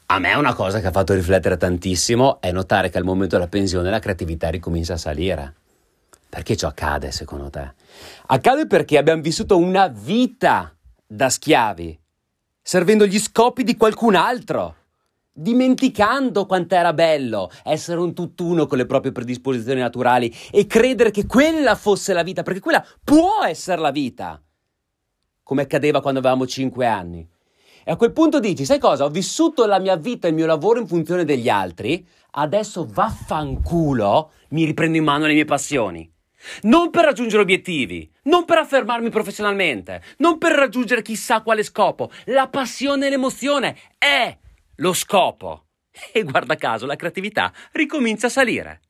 a 0.08 0.20
me 0.20 0.34
una 0.36 0.54
cosa 0.54 0.80
che 0.80 0.88
ha 0.88 0.92
fatto 0.92 1.14
riflettere 1.14 1.58
tantissimo 1.58 2.40
è 2.40 2.52
notare 2.52 2.90
che 2.90 2.98
al 2.98 3.04
momento 3.04 3.36
della 3.36 3.50
pensione 3.50 3.90
la 3.90 4.00
creatività 4.00 4.50
ricomincia 4.50 4.94
a 4.94 4.98
salire. 4.98 5.56
Perché 6.30 6.56
ciò 6.56 6.68
accade 6.68 7.12
secondo 7.12 7.50
te? 7.50 7.74
Accade 8.28 8.68
perché 8.68 8.98
abbiamo 8.98 9.22
vissuto 9.22 9.58
una 9.58 9.88
vita 9.88 10.76
da 11.08 11.30
schiavi, 11.30 12.00
servendo 12.62 13.06
gli 13.06 13.18
scopi 13.20 13.64
di 13.64 13.78
qualcun 13.78 14.16
altro, 14.16 14.76
dimenticando 15.32 16.46
quant'era 16.46 16.94
bello 16.94 17.50
essere 17.64 18.00
un 18.00 18.14
tutt'uno 18.14 18.68
con 18.68 18.78
le 18.78 18.86
proprie 18.86 19.12
predisposizioni 19.12 19.80
naturali 19.80 20.34
e 20.52 20.68
credere 20.68 21.10
che 21.10 21.26
quella 21.26 21.76
fosse 21.76 22.14
la 22.14 22.24
vita, 22.24 22.44
perché 22.44 22.60
quella 22.60 22.86
può 23.04 23.44
essere 23.44 23.82
la 23.82 23.92
vita, 23.92 24.42
come 25.42 25.64
accadeva 25.64 26.02
quando 26.02 26.20
avevamo 26.20 26.46
5 26.46 26.86
anni. 26.86 27.28
E 27.88 27.92
a 27.92 27.98
quel 27.98 28.14
punto 28.14 28.40
dici, 28.40 28.66
sai 28.66 28.80
cosa? 28.80 29.06
Ho 29.06 29.10
vissuto 29.10 29.68
la 29.68 29.78
mia 29.78 29.96
vita 29.96 30.26
e 30.26 30.32
il 30.32 30.36
mio 30.36 30.48
lavoro 30.48 30.80
in 30.80 30.88
funzione 30.88 31.24
degli 31.24 31.50
altri, 31.50 32.04
adesso 32.32 32.88
vaffanculo, 32.90 34.32
mi 34.50 34.66
riprendo 34.66 34.98
in 34.98 35.04
mano 35.04 35.28
le 35.28 35.34
mie 35.34 35.46
passioni. 35.46 36.12
Non 36.64 36.90
per 36.90 37.06
raggiungere 37.06 37.44
obiettivi, 37.44 38.12
non 38.24 38.44
per 38.46 38.58
affermarmi 38.58 39.12
professionalmente, 39.12 40.02
non 40.18 40.40
per 40.40 40.54
raggiungere 40.54 41.04
chissà 41.04 41.44
quale 41.44 41.62
scopo. 41.62 42.10
La 42.26 42.48
passione 42.48 43.06
e 43.06 43.10
l'emozione 43.12 43.78
è 44.00 44.36
lo 44.78 44.94
scopo. 44.94 45.66
E 46.12 46.24
guarda 46.24 46.56
caso, 46.56 46.88
la 46.88 46.96
creatività 46.96 47.54
ricomincia 47.74 48.26
a 48.26 48.32
salire. 48.32 48.82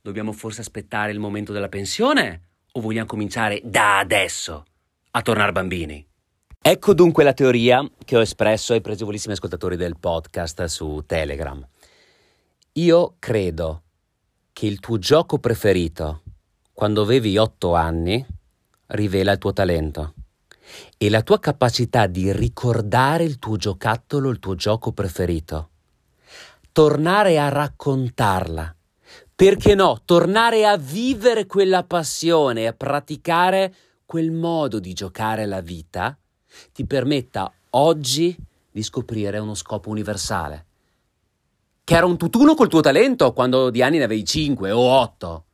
Dobbiamo 0.00 0.32
forse 0.32 0.62
aspettare 0.62 1.12
il 1.12 1.18
momento 1.18 1.52
della 1.52 1.68
pensione 1.68 2.44
o 2.72 2.80
vogliamo 2.80 3.06
cominciare 3.06 3.60
da 3.62 3.98
adesso 3.98 4.64
a 5.10 5.20
tornare 5.20 5.52
bambini? 5.52 6.09
Ecco 6.62 6.92
dunque 6.92 7.24
la 7.24 7.32
teoria 7.32 7.82
che 8.04 8.18
ho 8.18 8.20
espresso 8.20 8.74
ai 8.74 8.82
pregevolissimi 8.82 9.32
ascoltatori 9.32 9.76
del 9.76 9.98
podcast 9.98 10.62
su 10.64 11.02
Telegram. 11.06 11.66
Io 12.72 13.14
credo 13.18 13.82
che 14.52 14.66
il 14.66 14.78
tuo 14.78 14.98
gioco 14.98 15.38
preferito 15.38 16.20
quando 16.74 17.00
avevi 17.00 17.38
otto 17.38 17.74
anni 17.74 18.24
rivela 18.88 19.32
il 19.32 19.38
tuo 19.38 19.54
talento 19.54 20.12
e 20.98 21.08
la 21.08 21.22
tua 21.22 21.38
capacità 21.38 22.06
di 22.06 22.30
ricordare 22.30 23.24
il 23.24 23.38
tuo 23.38 23.56
giocattolo, 23.56 24.28
il 24.28 24.38
tuo 24.38 24.54
gioco 24.54 24.92
preferito. 24.92 25.70
Tornare 26.72 27.38
a 27.38 27.48
raccontarla. 27.48 28.76
Perché 29.34 29.74
no? 29.74 30.02
Tornare 30.04 30.66
a 30.66 30.76
vivere 30.76 31.46
quella 31.46 31.84
passione, 31.84 32.66
a 32.66 32.74
praticare 32.74 33.74
quel 34.04 34.30
modo 34.30 34.78
di 34.78 34.92
giocare 34.92 35.46
la 35.46 35.62
vita 35.62 36.19
ti 36.72 36.84
permetta 36.86 37.52
oggi 37.70 38.36
di 38.70 38.82
scoprire 38.82 39.38
uno 39.38 39.54
scopo 39.54 39.90
universale. 39.90 40.66
Che 41.82 41.94
era 41.96 42.06
un 42.06 42.16
tutt'uno 42.16 42.54
col 42.54 42.68
tuo 42.68 42.80
talento 42.80 43.32
quando 43.32 43.70
di 43.70 43.82
anni 43.82 43.98
ne 43.98 44.04
avevi 44.04 44.24
5 44.24 44.70
o 44.70 44.80
8, 44.80 45.44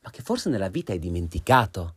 ma 0.00 0.10
che 0.10 0.22
forse 0.22 0.48
nella 0.48 0.68
vita 0.68 0.92
hai 0.92 0.98
dimenticato. 0.98 1.94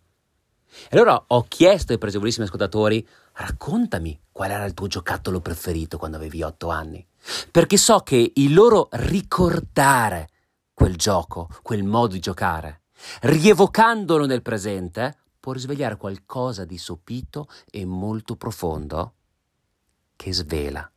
E 0.90 0.96
allora 0.96 1.22
ho 1.28 1.46
chiesto 1.48 1.92
ai 1.92 1.98
pregevolissimi 1.98 2.46
ascoltatori, 2.46 3.06
raccontami 3.34 4.20
qual 4.32 4.52
era 4.52 4.66
il 4.66 4.74
tuo 4.74 4.88
giocattolo 4.88 5.42
preferito 5.42 5.98
quando 5.98 6.18
avevi 6.18 6.44
8 6.44 6.70
anni, 6.70 7.06
perché 7.50 7.78
so 7.78 8.00
che 8.00 8.32
il 8.36 8.54
loro 8.54 8.88
ricordare 8.92 10.30
quel 10.74 10.96
gioco, 10.96 11.50
quel 11.62 11.84
modo 11.84 12.14
di 12.14 12.20
giocare, 12.20 12.84
rievocandolo 13.22 14.26
nel 14.26 14.42
presente, 14.42 15.18
può 15.42 15.54
risvegliare 15.54 15.98
qualcosa 15.98 16.66
di 16.66 16.78
sopito 16.78 17.48
e 17.70 17.84
molto 17.84 18.36
profondo 18.36 19.16
che 20.16 20.32
svela. 20.32 20.90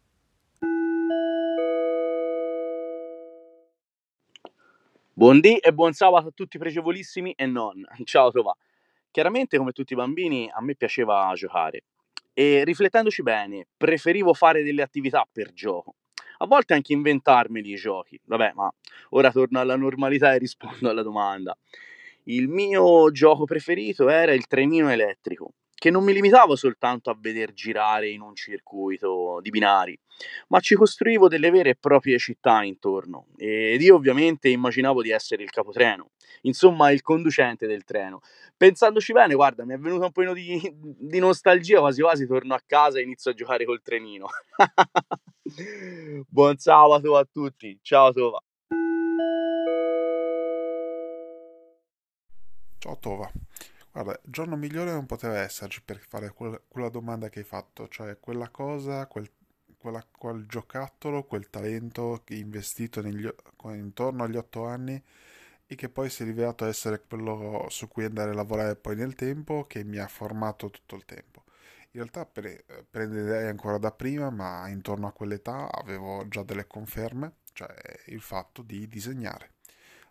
Buondì 5.14 5.56
e 5.56 5.72
buon 5.72 5.94
sabato 5.94 6.28
a 6.28 6.32
tutti 6.34 6.58
pregevolissimi 6.58 7.32
e 7.32 7.46
non. 7.46 7.82
Ciao 8.04 8.30
Tova. 8.30 8.54
Chiaramente 9.10 9.56
come 9.56 9.72
tutti 9.72 9.94
i 9.94 9.96
bambini 9.96 10.50
a 10.52 10.60
me 10.60 10.74
piaceva 10.74 11.32
giocare 11.34 11.84
e 12.34 12.64
riflettendoci 12.64 13.22
bene 13.22 13.66
preferivo 13.76 14.34
fare 14.34 14.62
delle 14.62 14.82
attività 14.82 15.26
per 15.30 15.54
gioco. 15.54 15.94
A 16.38 16.46
volte 16.46 16.74
anche 16.74 16.92
inventarmeli 16.92 17.70
i 17.70 17.76
giochi. 17.76 18.20
Vabbè, 18.24 18.52
ma 18.54 18.70
ora 19.10 19.30
torno 19.30 19.58
alla 19.58 19.76
normalità 19.76 20.34
e 20.34 20.38
rispondo 20.38 20.90
alla 20.90 21.02
domanda. 21.02 21.56
Il 22.24 22.48
mio 22.48 23.10
gioco 23.10 23.44
preferito 23.44 24.08
era 24.08 24.32
il 24.32 24.46
trenino 24.46 24.90
elettrico, 24.90 25.52
che 25.74 25.90
non 25.90 26.04
mi 26.04 26.14
limitavo 26.14 26.56
soltanto 26.56 27.10
a 27.10 27.16
veder 27.18 27.52
girare 27.52 28.08
in 28.08 28.22
un 28.22 28.34
circuito 28.34 29.40
di 29.42 29.50
binari, 29.50 29.98
ma 30.48 30.60
ci 30.60 30.74
costruivo 30.74 31.28
delle 31.28 31.50
vere 31.50 31.70
e 31.70 31.76
proprie 31.78 32.18
città 32.18 32.62
intorno 32.62 33.26
ed 33.36 33.82
io 33.82 33.94
ovviamente 33.94 34.48
immaginavo 34.48 35.02
di 35.02 35.10
essere 35.10 35.42
il 35.42 35.50
capotreno, 35.50 36.12
insomma 36.42 36.90
il 36.90 37.02
conducente 37.02 37.66
del 37.66 37.84
treno. 37.84 38.20
Pensandoci 38.56 39.12
bene, 39.12 39.34
guarda, 39.34 39.66
mi 39.66 39.74
è 39.74 39.78
venuto 39.78 40.04
un 40.04 40.12
po' 40.12 40.32
di, 40.32 40.60
di 40.74 41.18
nostalgia, 41.18 41.80
quasi 41.80 42.00
quasi 42.00 42.26
torno 42.26 42.54
a 42.54 42.62
casa 42.64 42.98
e 42.98 43.02
inizio 43.02 43.32
a 43.32 43.34
giocare 43.34 43.66
col 43.66 43.82
trenino. 43.82 44.28
Buon 46.28 46.56
sabato 46.56 47.16
a 47.16 47.28
tutti, 47.30 47.78
ciao 47.82 48.10
Tova. 48.12 48.43
Ciao 52.84 52.98
Tova. 52.98 53.32
Guarda, 53.92 54.20
giorno 54.22 54.56
migliore 54.56 54.92
non 54.92 55.06
poteva 55.06 55.38
esserci 55.38 55.80
per 55.82 55.96
fare 56.06 56.28
quella, 56.34 56.60
quella 56.68 56.90
domanda 56.90 57.30
che 57.30 57.38
hai 57.38 57.44
fatto, 57.46 57.88
cioè 57.88 58.20
quella 58.20 58.50
cosa, 58.50 59.06
quel, 59.06 59.26
quella, 59.78 60.06
quel 60.14 60.44
giocattolo, 60.46 61.24
quel 61.24 61.48
talento 61.48 62.22
investito 62.28 63.00
negli, 63.00 63.26
intorno 63.68 64.24
agli 64.24 64.36
otto 64.36 64.66
anni 64.66 65.02
e 65.64 65.74
che 65.74 65.88
poi 65.88 66.10
si 66.10 66.24
è 66.24 66.26
rivelato 66.26 66.66
essere 66.66 67.02
quello 67.08 67.68
su 67.70 67.88
cui 67.88 68.04
andare 68.04 68.32
a 68.32 68.34
lavorare 68.34 68.76
poi 68.76 68.96
nel 68.96 69.14
tempo, 69.14 69.64
che 69.66 69.82
mi 69.82 69.96
ha 69.96 70.06
formato 70.06 70.68
tutto 70.68 70.94
il 70.94 71.06
tempo. 71.06 71.44
In 71.92 72.02
realtà 72.02 72.26
pre, 72.26 72.66
prende 72.90 73.22
idee 73.22 73.48
ancora 73.48 73.78
da 73.78 73.92
prima, 73.92 74.28
ma 74.28 74.68
intorno 74.68 75.06
a 75.06 75.12
quell'età 75.12 75.72
avevo 75.72 76.28
già 76.28 76.42
delle 76.42 76.66
conferme, 76.66 77.36
cioè 77.54 77.74
il 78.08 78.20
fatto 78.20 78.60
di 78.60 78.86
disegnare 78.88 79.52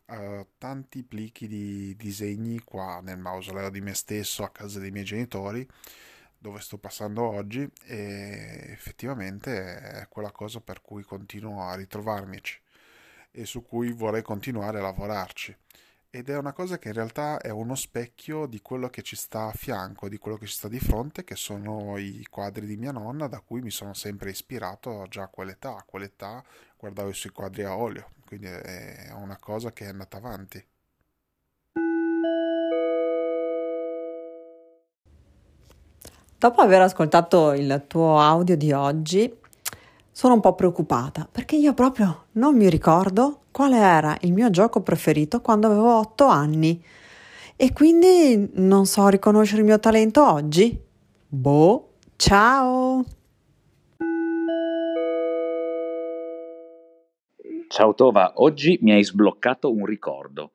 uh, 0.08 0.48
tanti 0.58 1.04
plichi 1.04 1.48
di 1.48 1.96
disegni 1.96 2.60
qua 2.62 3.00
nel 3.02 3.18
mausoleo 3.18 3.70
di 3.70 3.82
me 3.82 3.94
stesso 3.94 4.44
a 4.44 4.50
casa 4.50 4.80
dei 4.80 4.92
miei 4.92 5.06
genitori 5.06 5.68
dove 6.38 6.60
sto 6.60 6.78
passando 6.78 7.24
oggi 7.24 7.70
e 7.86 8.66
effettivamente 8.70 9.80
è 10.02 10.08
quella 10.10 10.32
cosa 10.32 10.60
per 10.60 10.82
cui 10.82 11.04
continuo 11.04 11.62
a 11.62 11.76
ritrovarmici 11.76 12.60
e 13.32 13.46
su 13.46 13.64
cui 13.64 13.92
vorrei 13.92 14.22
continuare 14.22 14.80
a 14.80 14.82
lavorarci 14.82 15.56
ed 16.16 16.30
è 16.30 16.38
una 16.38 16.54
cosa 16.54 16.78
che 16.78 16.90
in 16.90 16.94
realtà 16.94 17.40
è 17.40 17.50
uno 17.50 17.74
specchio 17.74 18.46
di 18.46 18.62
quello 18.62 18.88
che 18.88 19.02
ci 19.02 19.16
sta 19.16 19.46
a 19.48 19.52
fianco, 19.52 20.08
di 20.08 20.20
quello 20.20 20.38
che 20.38 20.46
ci 20.46 20.54
sta 20.54 20.68
di 20.68 20.78
fronte, 20.78 21.24
che 21.24 21.36
sono 21.36 21.98
i 21.98 22.24
quadri 22.30 22.68
di 22.68 22.78
mia 22.78 22.92
nonna, 22.92 23.26
da 23.26 23.40
cui 23.40 23.62
mi 23.62 23.72
sono 23.72 23.96
sempre 23.96 24.30
ispirato 24.30 25.08
già 25.10 25.24
a 25.24 25.28
quell'età. 25.28 25.76
A 25.76 25.82
quell'età 25.82 26.44
guardavo 26.78 27.10
i 27.10 27.16
suoi 27.16 27.32
quadri 27.34 27.64
a 27.64 27.76
olio, 27.76 28.12
quindi 28.38 28.48
è 28.48 29.12
una 29.16 29.38
cosa 29.40 29.72
che 29.72 29.86
è 29.86 29.90
andata 29.90 30.18
avanti. 30.18 30.63
Dopo 36.38 36.62
aver 36.62 36.82
ascoltato 36.82 37.54
il 37.54 37.84
tuo 37.88 38.20
audio 38.20 38.58
di 38.58 38.72
oggi, 38.72 39.32
sono 40.12 40.34
un 40.34 40.40
po' 40.40 40.56
preoccupata 40.56 41.28
perché 41.32 41.56
io 41.56 41.74
proprio 41.74 42.25
non 42.34 42.58
mi 42.58 42.70
ricordo 42.70 43.44
quale 43.52 43.78
era 43.78 44.18
il 44.22 44.34
mio 44.34 44.50
gioco 44.50 44.82
preferito 44.82 45.40
quando 45.40 45.68
avevo 45.68 45.98
8 46.00 46.25
anni 46.25 46.84
e 47.56 47.72
quindi 47.72 48.50
non 48.56 48.86
so 48.88 49.08
riconoscere 49.08 49.62
il 49.62 49.68
mio 49.68 49.80
talento 49.80 50.30
oggi. 50.30 50.78
Boh, 51.28 51.90
ciao! 52.16 53.06
Ciao 57.74 57.96
Tova, 57.96 58.34
oggi 58.36 58.77
mi 58.84 58.92
hai 58.92 59.03
sbloccato 59.03 59.74
un 59.74 59.88
ricordo 59.88 60.51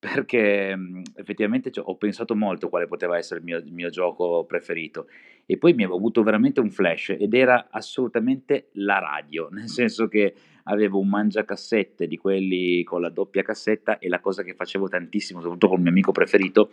perché 0.00 0.76
effettivamente 1.14 1.70
ho 1.80 1.96
pensato 1.96 2.34
molto 2.34 2.68
quale 2.68 2.88
poteva 2.88 3.16
essere 3.16 3.38
il 3.38 3.44
mio, 3.44 3.58
il 3.58 3.72
mio 3.72 3.88
gioco 3.88 4.44
preferito 4.46 5.06
e 5.46 5.58
poi 5.58 5.74
mi 5.74 5.84
ho 5.84 5.94
avuto 5.94 6.24
veramente 6.24 6.58
un 6.58 6.72
flash 6.72 7.10
ed 7.10 7.34
era 7.34 7.68
assolutamente 7.70 8.70
la 8.72 8.98
radio, 8.98 9.46
nel 9.54 9.68
senso 9.68 10.08
che 10.08 10.34
avevo 10.64 10.98
un 10.98 11.08
mangiacassette 11.08 12.08
di 12.08 12.16
quelli 12.16 12.82
con 12.82 13.00
la 13.00 13.10
doppia 13.10 13.44
cassetta 13.44 14.00
e 14.00 14.08
la 14.08 14.18
cosa 14.18 14.42
che 14.42 14.54
facevo 14.54 14.88
tantissimo, 14.88 15.38
soprattutto 15.38 15.68
con 15.68 15.76
il 15.76 15.82
mio 15.84 15.92
amico 15.92 16.10
preferito, 16.10 16.70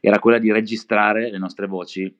era 0.00 0.18
quella 0.18 0.38
di 0.38 0.52
registrare 0.52 1.30
le 1.30 1.38
nostre 1.38 1.66
voci 1.66 2.14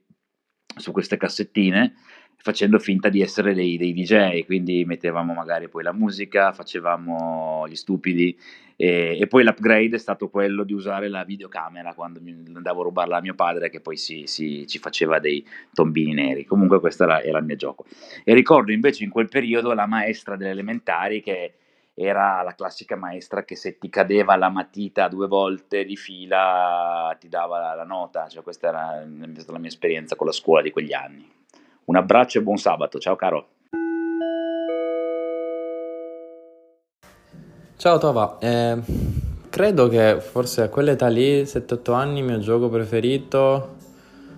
su 0.75 0.91
queste 0.91 1.19
cassettine 1.19 1.97
facendo 2.43 2.79
finta 2.79 3.09
di 3.09 3.21
essere 3.21 3.53
dei, 3.55 3.77
dei, 3.77 3.93
DJ, 3.93 4.45
quindi 4.47 4.85
mettevamo 4.85 5.35
magari 5.35 5.69
poi 5.69 5.83
la 5.83 5.93
musica, 5.93 6.53
facevamo 6.53 7.67
gli 7.69 7.77
stupidi 7.77 8.37
e, 8.77 9.19
e, 9.21 9.27
poi 9.27 9.45
l'upgrade 9.45 9.97
è 9.97 9.99
stato 9.99 10.31
quello 10.31 10.65
di 10.65 10.73
usare 10.73 11.09
la 11.09 11.23
videocamera 11.23 11.93
quando 11.93 12.19
andavo 12.55 12.81
a 12.81 12.85
rubarla 12.85 13.19
a 13.19 13.21
mio 13.21 13.35
padre 13.35 13.69
che 13.69 13.81
poi 13.81 13.99
si, 13.99 14.23
si, 14.27 14.67
ci 14.67 14.79
faceva 14.79 15.19
dei 15.19 15.47
tombini 15.75 16.15
neri, 16.15 16.47
comunque 16.47 16.81
questo 16.81 17.05
era, 17.05 17.23
era 17.23 17.39
il 17.39 17.45
mio 17.45 17.57
gioco. 17.57 17.85
E 18.25 18.33
ricordo 18.33 18.73
invece 18.73 19.05
in 19.05 19.11
quel 19.11 19.29
periodo 19.29 19.75
la 19.75 19.87
maestra 19.87 20.37
delle 20.37 20.53
elementari 20.53 21.21
che 21.21 21.55
era 21.93 22.41
la 22.41 22.55
classica 22.55 22.97
maestra 22.97 23.45
che 23.45 23.55
se 23.55 23.77
ti 23.77 23.91
cadeva 23.91 24.35
la 24.37 24.49
matita 24.49 25.09
due 25.09 25.27
volte 25.27 25.85
di 25.85 25.97
fila 25.97 27.15
ti 27.21 27.29
dava 27.29 27.59
la, 27.59 27.75
la 27.75 27.85
nota, 27.85 28.29
cioè 28.29 28.43
questa 28.43 28.69
era 28.69 29.07
la 29.07 29.59
mia 29.59 29.69
esperienza 29.69 30.17
con 30.17 30.27
la 30.27 30.33
scuola 30.33 30.63
di 30.63 30.71
quegli 30.71 30.95
anni. 30.95 31.40
Un 31.91 31.97
abbraccio 31.97 32.39
e 32.39 32.43
buon 32.43 32.57
sabato, 32.57 33.01
ciao 33.01 33.17
caro. 33.17 33.49
Ciao 37.77 37.99
Tova, 37.99 38.39
eh, 38.39 38.79
credo 39.51 39.89
che 39.89 40.21
forse 40.21 40.63
a 40.63 40.69
quell'età 40.69 41.09
lì, 41.09 41.43
7-8 41.43 41.93
anni, 41.93 42.21
il 42.21 42.27
mio 42.27 42.39
gioco 42.39 42.69
preferito 42.69 43.75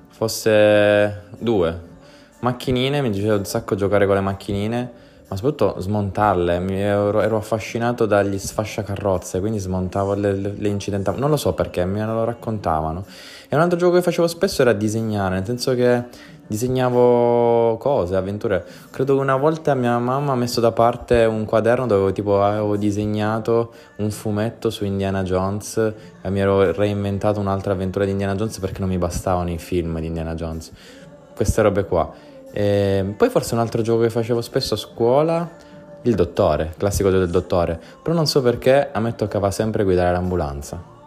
fosse 0.09 1.25
due. 1.39 1.79
Macchinine, 2.41 3.03
mi 3.03 3.11
piaceva 3.11 3.35
un 3.35 3.45
sacco 3.45 3.75
giocare 3.75 4.07
con 4.07 4.15
le 4.15 4.23
macchinine, 4.23 4.93
ma 5.33 5.37
soprattutto 5.37 5.81
smontarle. 5.81 6.63
Ero, 6.79 7.21
ero, 7.23 7.37
affascinato 7.39 8.05
dagli 8.05 8.39
sfasciacarrozze, 8.39 9.41
quindi 9.41 9.59
smontavo 9.59 10.15
le, 10.15 10.35
le, 10.35 10.55
le 10.57 10.69
incidentavo. 10.69 11.19
Non 11.19 11.31
lo 11.31 11.37
so 11.37 11.55
perché, 11.55 11.85
me 11.87 12.05
lo 12.05 12.25
raccontavano. 12.25 13.05
E 13.49 13.57
un 13.57 13.63
altro 13.63 13.79
gioco 13.79 13.97
che 13.97 14.03
facevo 14.03 14.29
spesso 14.29 14.61
era 14.61 14.75
disegnare, 14.75 15.37
nel 15.37 15.45
senso 15.47 15.75
che 15.75 16.05
disegnavo 16.47 17.79
cose, 17.79 18.15
avventure. 18.15 18.65
Credo 18.91 19.15
che 19.15 19.21
una 19.21 19.37
volta 19.37 19.75
mia 19.75 19.99
mamma 19.99 20.33
ha 20.33 20.37
messo 20.37 20.61
da 20.61 20.73
parte 20.73 21.25
un 21.25 21.47
quaderno 21.47 21.87
dove 21.87 22.13
tipo 22.13 22.43
avevo 22.43 22.77
disegnato 22.77 23.73
un 23.97 24.11
fumetto 24.11 24.69
su 24.69 24.85
Indiana 24.85 25.23
Jones 25.23 25.95
e 26.21 26.31
mi 26.31 26.41
ero 26.41 26.73
reinventato 26.73 27.41
un'altra 27.41 27.73
avventura 27.73 28.05
di 28.05 28.11
Indiana 28.11 28.35
Jones 28.35 28.59
perché 28.59 28.81
non 28.81 28.91
mi 28.91 28.99
bastavano 28.99 29.51
i 29.51 29.59
film 29.59 29.99
di 29.99 30.07
Indiana 30.07 30.35
Jones. 30.35 30.71
Queste 31.35 31.63
robe 31.63 31.87
qua. 31.87 32.22
E 32.53 33.15
poi 33.17 33.29
forse 33.31 33.55
un 33.55 33.61
altro 33.61 33.83
gioco 33.83 34.03
che 34.03 34.11
facevo 34.11 34.41
spesso 34.41 34.75
a 34.75 34.77
scuola, 34.77 35.51
il 36.03 36.15
dottore, 36.15 36.75
classico 36.77 37.11
del 37.11 37.31
dottore, 37.31 37.81
però 38.03 38.15
non 38.15 38.27
so 38.27 38.43
perché 38.43 38.91
a 38.93 39.01
me 39.01 39.15
toccava 39.15 39.51
sempre 39.51 39.85
guidare 39.85 40.13
l'ambulanza. 40.13 41.02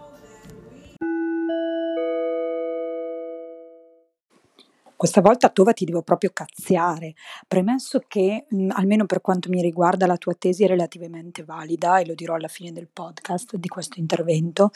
Questa 4.98 5.20
volta 5.20 5.50
Tova 5.50 5.74
ti 5.74 5.84
devo 5.84 6.04
proprio 6.04 6.30
cazziare, 6.34 7.16
premesso 7.50 8.02
che, 8.08 8.46
mh, 8.48 8.70
almeno 8.76 9.06
per 9.06 9.20
quanto 9.20 9.50
mi 9.50 9.62
riguarda, 9.62 10.06
la 10.06 10.16
tua 10.16 10.36
tesi 10.36 10.64
è 10.64 10.68
relativamente 10.68 11.44
valida 11.44 12.00
e 12.00 12.06
lo 12.06 12.14
dirò 12.14 12.36
alla 12.36 12.48
fine 12.48 12.72
del 12.72 12.88
podcast 12.92 13.58
di 13.58 13.68
questo 13.68 14.00
intervento, 14.00 14.70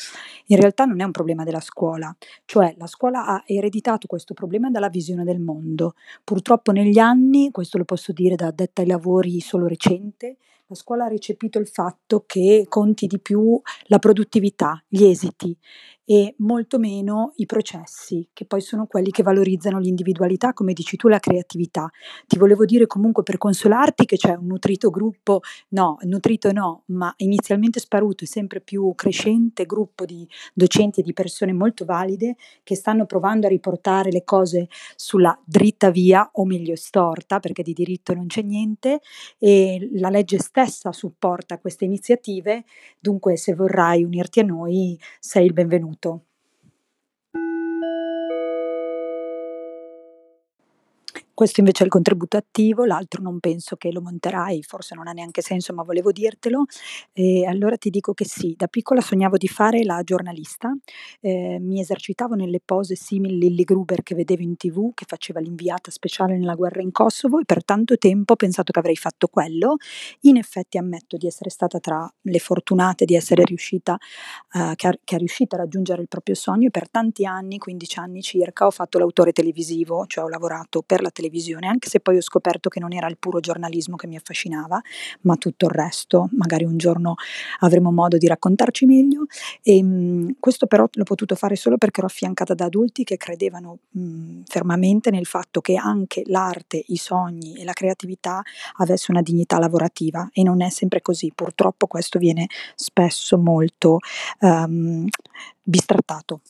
in 0.47 0.57
realtà 0.57 0.83
non 0.83 0.99
è 0.99 1.05
un 1.05 1.11
problema 1.11 1.45
della 1.45 1.61
scuola, 1.61 2.13
cioè 2.43 2.75
la 2.77 2.87
scuola 2.87 3.27
ha 3.27 3.43
ereditato 3.45 4.07
questo 4.07 4.33
problema 4.33 4.69
dalla 4.69 4.89
visione 4.89 5.23
del 5.23 5.39
mondo. 5.39 5.93
Purtroppo 6.25 6.73
negli 6.73 6.99
anni, 6.99 7.49
questo 7.51 7.77
lo 7.77 7.85
posso 7.85 8.11
dire 8.11 8.35
da 8.35 8.47
addetta 8.47 8.81
ai 8.81 8.87
lavori 8.87 9.39
solo 9.39 9.67
recente, 9.67 10.35
la 10.69 10.75
scuola 10.75 11.05
ha 11.05 11.07
recepito 11.07 11.57
il 11.57 11.67
fatto 11.67 12.25
che 12.27 12.65
conti 12.69 13.07
di 13.07 13.19
più 13.19 13.59
la 13.85 13.97
produttività, 13.97 14.83
gli 14.87 15.03
esiti 15.03 15.57
e 16.09 16.33
molto 16.39 16.79
meno 16.79 17.33
i 17.35 17.45
processi, 17.45 18.27
che 18.33 18.45
poi 18.45 18.61
sono 18.61 18.87
quelli 18.87 19.11
che 19.11 19.21
valorizzano 19.21 19.77
l'individualità, 19.77 20.53
come 20.53 20.73
dici 20.73 20.97
tu, 20.97 21.07
la 21.07 21.19
creatività. 21.19 21.87
Ti 22.25 22.39
volevo 22.39 22.65
dire 22.65 22.87
comunque 22.87 23.21
per 23.21 23.37
consolarti 23.37 24.05
che 24.05 24.17
c'è 24.17 24.33
un 24.33 24.47
nutrito 24.47 24.89
gruppo, 24.89 25.41
no, 25.69 25.97
nutrito 26.01 26.51
no, 26.51 26.81
ma 26.87 27.13
inizialmente 27.17 27.79
sparuto 27.79 28.23
e 28.23 28.27
sempre 28.27 28.59
più 28.59 28.91
crescente 28.95 29.67
gruppo 29.67 30.05
di 30.05 30.27
docenti 30.55 31.01
e 31.01 31.03
di 31.03 31.13
persone 31.13 31.53
molto 31.53 31.85
valide 31.85 32.37
che 32.63 32.73
stanno 32.73 33.05
provando 33.05 33.45
a 33.45 33.49
riportare 33.51 34.11
le 34.11 34.23
cose 34.23 34.67
sulla 34.95 35.39
dritta 35.45 35.91
via, 35.91 36.27
o 36.33 36.43
meglio 36.43 36.75
storta, 36.75 37.37
perché 37.39 37.61
di 37.61 37.73
diritto 37.73 38.15
non 38.15 38.25
c'è 38.25 38.41
niente, 38.41 39.01
e 39.37 39.89
la 39.93 40.09
legge 40.09 40.39
stessa 40.67 40.91
supporta 40.91 41.59
queste 41.59 41.85
iniziative, 41.85 42.63
dunque 42.99 43.37
se 43.37 43.53
vorrai 43.53 44.03
unirti 44.03 44.39
a 44.39 44.43
noi 44.43 44.99
sei 45.19 45.45
il 45.45 45.53
benvenuto 45.53 46.25
Questo 51.39 51.61
invece 51.61 51.83
è 51.83 51.85
il 51.85 51.91
contributo 51.93 52.35
attivo, 52.35 52.83
l'altro 52.83 53.21
non 53.21 53.39
penso 53.39 53.77
che 53.77 53.93
lo 53.93 54.01
monterai, 54.01 54.61
forse 54.61 54.93
non 54.93 55.07
ha 55.07 55.13
neanche 55.13 55.41
senso, 55.41 55.73
ma 55.73 55.83
volevo 55.83 56.11
dirtelo. 56.11 56.65
E 57.13 57.45
allora 57.45 57.77
ti 57.77 57.89
dico 57.89 58.13
che 58.13 58.25
sì, 58.25 58.55
da 58.57 58.67
piccola 58.67 58.99
sognavo 58.99 59.37
di 59.37 59.47
fare 59.47 59.85
la 59.85 60.01
giornalista, 60.03 60.75
eh, 61.21 61.57
mi 61.61 61.79
esercitavo 61.79 62.35
nelle 62.35 62.59
pose 62.59 62.95
simili 62.95 63.37
Lilly 63.37 63.63
Gruber 63.63 64.03
che 64.03 64.15
vedevo 64.15 64.41
in 64.41 64.57
tv, 64.57 64.93
che 64.93 65.05
faceva 65.07 65.39
l'inviata 65.39 65.91
speciale 65.91 66.37
nella 66.37 66.55
guerra 66.55 66.81
in 66.81 66.91
Kosovo 66.91 67.39
e 67.39 67.45
per 67.45 67.63
tanto 67.63 67.97
tempo 67.97 68.33
ho 68.33 68.35
pensato 68.35 68.73
che 68.73 68.79
avrei 68.79 68.97
fatto 68.97 69.27
quello. 69.27 69.77
In 70.23 70.35
effetti 70.35 70.77
ammetto 70.77 71.15
di 71.15 71.25
essere 71.25 71.49
stata 71.49 71.79
tra 71.79 72.05
le 72.23 72.39
fortunate 72.39 73.05
di 73.05 73.15
essere 73.15 73.45
riuscita, 73.45 73.93
uh, 74.55 74.75
che, 74.75 74.99
che 75.05 75.15
è 75.15 75.17
riuscita 75.17 75.55
a 75.55 75.59
raggiungere 75.59 76.01
il 76.01 76.09
proprio 76.09 76.35
sogno 76.35 76.67
e 76.67 76.69
per 76.69 76.89
tanti 76.89 77.25
anni, 77.25 77.59
15 77.59 77.99
anni 77.99 78.21
circa, 78.21 78.65
ho 78.65 78.71
fatto 78.71 78.99
l'autore 78.99 79.31
televisivo, 79.31 80.05
cioè 80.05 80.25
ho 80.25 80.27
lavorato 80.27 80.81
per 80.85 81.01
la 81.01 81.09
televisione, 81.09 81.27
anche 81.67 81.89
se 81.89 81.99
poi 81.99 82.17
ho 82.17 82.21
scoperto 82.21 82.69
che 82.69 82.79
non 82.79 82.93
era 82.93 83.07
il 83.07 83.17
puro 83.17 83.39
giornalismo 83.39 83.95
che 83.95 84.07
mi 84.07 84.15
affascinava, 84.15 84.81
ma 85.21 85.35
tutto 85.35 85.65
il 85.65 85.71
resto, 85.71 86.29
magari 86.33 86.65
un 86.65 86.77
giorno 86.77 87.15
avremo 87.59 87.91
modo 87.91 88.17
di 88.17 88.27
raccontarci 88.27 88.85
meglio. 88.85 89.25
E, 89.61 89.81
mh, 89.83 90.35
questo 90.39 90.67
però 90.67 90.87
l'ho 90.91 91.03
potuto 91.03 91.35
fare 91.35 91.55
solo 91.55 91.77
perché 91.77 91.99
ero 91.99 92.07
affiancata 92.07 92.53
da 92.53 92.65
adulti 92.65 93.03
che 93.03 93.17
credevano 93.17 93.79
mh, 93.91 94.41
fermamente 94.45 95.11
nel 95.11 95.25
fatto 95.25 95.61
che 95.61 95.75
anche 95.75 96.23
l'arte, 96.25 96.83
i 96.87 96.97
sogni 96.97 97.55
e 97.55 97.63
la 97.63 97.73
creatività 97.73 98.41
avesse 98.77 99.11
una 99.11 99.21
dignità 99.21 99.59
lavorativa 99.59 100.29
e 100.31 100.43
non 100.43 100.61
è 100.61 100.69
sempre 100.69 101.01
così. 101.01 101.31
Purtroppo 101.33 101.87
questo 101.87 102.19
viene 102.19 102.47
spesso 102.75 103.37
molto 103.37 103.99
um, 104.41 105.05
bistrattato. 105.63 106.41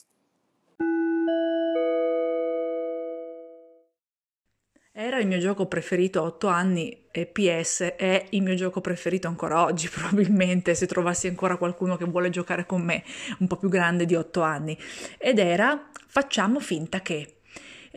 Era 5.01 5.17
il 5.17 5.27
mio 5.27 5.37
gioco 5.37 5.65
preferito 5.65 6.19
a 6.19 6.23
8 6.23 6.47
anni 6.47 7.05
e 7.09 7.25
PS 7.25 7.93
è 7.95 8.25
il 8.31 8.41
mio 8.41 8.53
gioco 8.55 8.81
preferito 8.81 9.29
ancora 9.29 9.63
oggi, 9.63 9.87
probabilmente 9.95 10.75
se 10.75 10.87
trovassi 10.87 11.27
ancora 11.27 11.55
qualcuno 11.55 11.95
che 11.95 12.03
vuole 12.03 12.29
giocare 12.29 12.65
con 12.65 12.81
me, 12.81 13.05
un 13.37 13.47
po' 13.47 13.55
più 13.55 13.69
grande 13.69 14.05
di 14.05 14.15
8 14.15 14.41
anni. 14.41 14.77
Ed 15.17 15.39
era 15.39 15.89
Facciamo 16.11 16.59
finta 16.59 17.01
che 17.01 17.38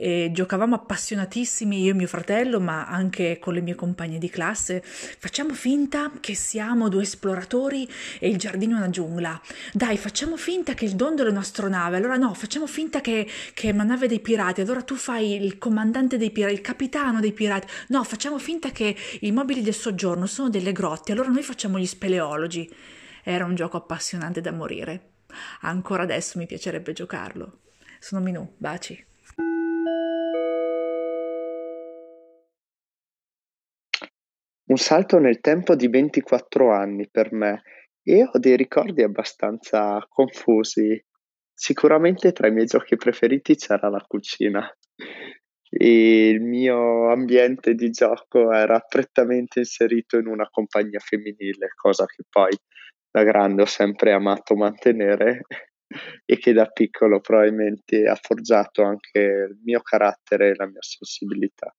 e 0.03 0.31
giocavamo 0.33 0.75
appassionatissimi 0.75 1.81
io 1.81 1.93
e 1.93 1.95
mio 1.95 2.09
fratello, 2.09 2.59
ma 2.59 2.87
anche 2.89 3.39
con 3.39 3.55
le 3.55 3.61
mie 3.61 3.77
compagne 3.77 4.19
di 4.19 4.29
classe. 4.29 4.83
Facciamo 4.83 5.55
finta 5.55 6.11
che 6.19 6.35
siamo 6.35 6.89
due 6.89 7.03
esploratori 7.03 7.89
e 8.19 8.29
il 8.29 8.37
giardino 8.37 8.75
è 8.75 8.79
una 8.79 8.91
giungla. 8.91 9.41
Dai, 9.73 9.97
facciamo 9.97 10.37
finta 10.37 10.75
che 10.75 10.87
il 10.87 10.97
dondolo 10.97 11.29
è 11.29 11.31
un'astronave. 11.31 11.99
Allora 11.99 12.17
no, 12.17 12.35
facciamo 12.35 12.67
finta 12.67 13.01
che, 13.01 13.29
che 13.55 13.69
è 13.69 13.73
una 13.73 13.85
nave 13.85 14.09
dei 14.09 14.19
pirati. 14.19 14.61
Allora 14.61 14.83
tu 14.83 14.97
fai 14.97 15.41
il 15.41 15.57
comandante 15.59 16.17
dei 16.17 16.33
pirati, 16.33 16.55
il 16.55 16.63
capitano 16.63 17.21
dei 17.21 17.33
pirati. 17.33 17.69
No, 17.91 18.03
facciamo 18.03 18.41
finta 18.41 18.71
che 18.71 18.97
i 19.21 19.31
mobili 19.31 19.63
del 19.63 19.73
soggiorno 19.73 20.27
sono 20.27 20.49
delle 20.49 20.73
grotte. 20.73 21.13
Allora 21.13 21.29
noi 21.29 21.45
facciamo 21.45 21.79
gli 21.79 21.87
speleologi. 21.87 22.69
Era 23.23 23.45
un 23.45 23.55
gioco 23.55 23.77
appassionante 23.77 24.41
da 24.41 24.51
morire. 24.51 25.11
Ancora 25.61 26.03
adesso 26.03 26.39
mi 26.39 26.47
piacerebbe 26.47 26.93
giocarlo. 26.93 27.61
Sono 28.01 28.21
Minù, 28.21 28.53
baci. 28.57 29.11
Un 34.73 34.79
salto 34.79 35.19
nel 35.19 35.41
tempo 35.41 35.75
di 35.75 35.87
24 35.89 36.73
anni 36.73 37.07
per 37.11 37.31
me 37.33 37.63
e 38.03 38.25
ho 38.25 38.39
dei 38.39 38.57
ricordi 38.57 39.03
abbastanza 39.03 40.03
confusi. 40.09 40.99
Sicuramente 41.53 42.33
tra 42.33 42.49
i 42.49 42.53
miei 42.53 42.65
giochi 42.65 42.97
preferiti 42.97 43.55
c'era 43.55 43.91
la 43.91 44.03
cucina. 44.07 44.67
E 45.69 46.29
il 46.29 46.41
mio 46.41 47.11
ambiente 47.11 47.75
di 47.75 47.91
gioco 47.91 48.51
era 48.51 48.81
prettamente 48.81 49.59
inserito 49.59 50.17
in 50.17 50.27
una 50.27 50.49
compagnia 50.51 51.01
femminile, 51.01 51.69
cosa 51.75 52.07
che 52.07 52.23
poi 52.29 52.57
da 53.11 53.25
grande 53.25 53.63
ho 53.63 53.67
sempre 53.67 54.13
amato 54.13 54.55
mantenere 54.55 55.43
e 56.25 56.39
che 56.39 56.53
da 56.53 56.67
piccolo 56.67 57.21
probabilmente 57.21 58.07
ha 58.09 58.19
forgiato 58.21 58.83
anche 58.83 59.19
il 59.19 59.59
mio 59.65 59.81
carattere 59.81 60.51
e 60.51 60.55
la 60.55 60.67
mia 60.67 60.83
sensibilità. 60.83 61.75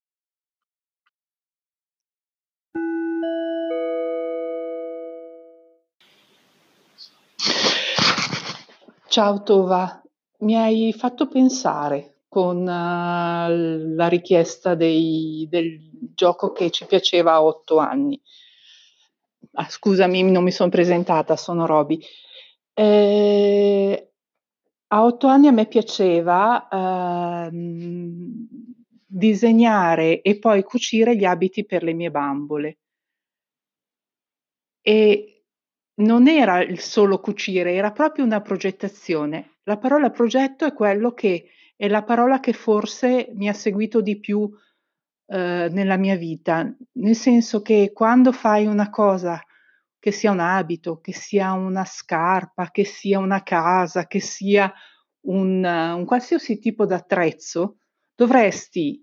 Ciao 9.07 9.43
Tova, 9.43 10.01
mi 10.39 10.55
hai 10.55 10.91
fatto 10.91 11.27
pensare 11.27 12.21
con 12.27 12.61
uh, 12.61 13.95
la 13.95 14.07
richiesta 14.07 14.73
dei, 14.73 15.45
del 15.47 15.79
gioco 16.15 16.51
che 16.51 16.71
ci 16.71 16.87
piaceva 16.87 17.33
a 17.33 17.43
otto 17.43 17.77
anni. 17.77 18.19
Ah, 19.51 19.69
scusami, 19.69 20.23
non 20.31 20.43
mi 20.43 20.51
sono 20.51 20.71
presentata, 20.71 21.35
sono 21.35 21.67
Roby. 21.67 22.03
Eh, 22.75 24.11
a 24.87 25.03
otto 25.03 25.27
anni 25.27 25.47
a 25.47 25.51
me 25.51 25.67
piaceva 25.67 26.67
uh, 26.71 27.49
disegnare 29.05 30.21
e 30.21 30.39
poi 30.39 30.63
cucire 30.63 31.15
gli 31.15 31.25
abiti 31.25 31.65
per 31.65 31.83
le 31.83 31.93
mie 31.93 32.11
bambole. 32.11 32.77
E 34.81 35.45
non 35.95 36.27
era 36.27 36.61
il 36.63 36.79
solo 36.79 37.19
cucire, 37.19 37.73
era 37.73 37.91
proprio 37.91 38.25
una 38.25 38.41
progettazione. 38.41 39.57
La 39.63 39.77
parola 39.77 40.09
progetto 40.09 40.65
è 40.65 40.73
quello 40.73 41.13
che 41.13 41.49
è 41.75 41.87
la 41.87 42.03
parola 42.03 42.39
che 42.39 42.53
forse 42.53 43.29
mi 43.33 43.49
ha 43.49 43.53
seguito 43.53 44.01
di 44.01 44.19
più 44.19 44.49
eh, 45.27 45.69
nella 45.71 45.97
mia 45.97 46.15
vita, 46.15 46.71
nel 46.93 47.15
senso 47.15 47.61
che 47.61 47.91
quando 47.93 48.31
fai 48.31 48.65
una 48.65 48.89
cosa 48.89 49.41
che 50.03 50.11
sia 50.11 50.31
un 50.31 50.41
abito, 50.41 50.99
che 50.99 51.13
sia 51.13 51.53
una 51.53 51.85
scarpa, 51.85 52.71
che 52.71 52.83
sia 52.83 53.19
una 53.19 53.41
casa, 53.41 54.05
che 54.05 54.19
sia 54.19 54.69
un, 55.27 55.63
un 55.63 56.03
qualsiasi 56.03 56.59
tipo 56.59 56.85
d'attrezzo, 56.85 57.77
dovresti 58.13 59.01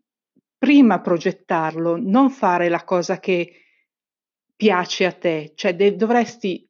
prima 0.58 1.00
progettarlo, 1.00 1.96
non 1.98 2.28
fare 2.28 2.68
la 2.68 2.84
cosa 2.84 3.18
che 3.18 3.50
piace 4.54 5.06
a 5.06 5.12
te, 5.12 5.52
cioè 5.54 5.74
de- 5.74 5.96
dovresti 5.96 6.68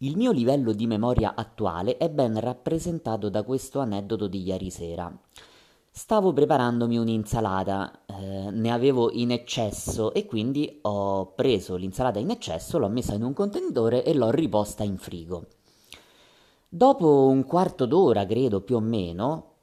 Il 0.00 0.18
mio 0.18 0.32
livello 0.32 0.74
di 0.74 0.86
memoria 0.86 1.34
attuale 1.34 1.96
è 1.96 2.10
ben 2.10 2.38
rappresentato 2.38 3.30
da 3.30 3.42
questo 3.42 3.80
aneddoto 3.80 4.28
di 4.28 4.42
ieri 4.42 4.70
sera. 4.70 5.10
Stavo 5.98 6.32
preparandomi 6.32 6.96
un'insalata, 6.96 8.04
eh, 8.06 8.50
ne 8.52 8.70
avevo 8.70 9.10
in 9.10 9.32
eccesso 9.32 10.14
e 10.14 10.26
quindi 10.26 10.78
ho 10.82 11.32
preso 11.34 11.74
l'insalata 11.74 12.20
in 12.20 12.30
eccesso, 12.30 12.78
l'ho 12.78 12.88
messa 12.88 13.14
in 13.14 13.24
un 13.24 13.32
contenitore 13.32 14.04
e 14.04 14.14
l'ho 14.14 14.30
riposta 14.30 14.84
in 14.84 14.96
frigo. 14.96 15.46
Dopo 16.68 17.26
un 17.26 17.44
quarto 17.44 17.84
d'ora, 17.84 18.24
credo 18.26 18.60
più 18.60 18.76
o 18.76 18.80
meno, 18.80 19.54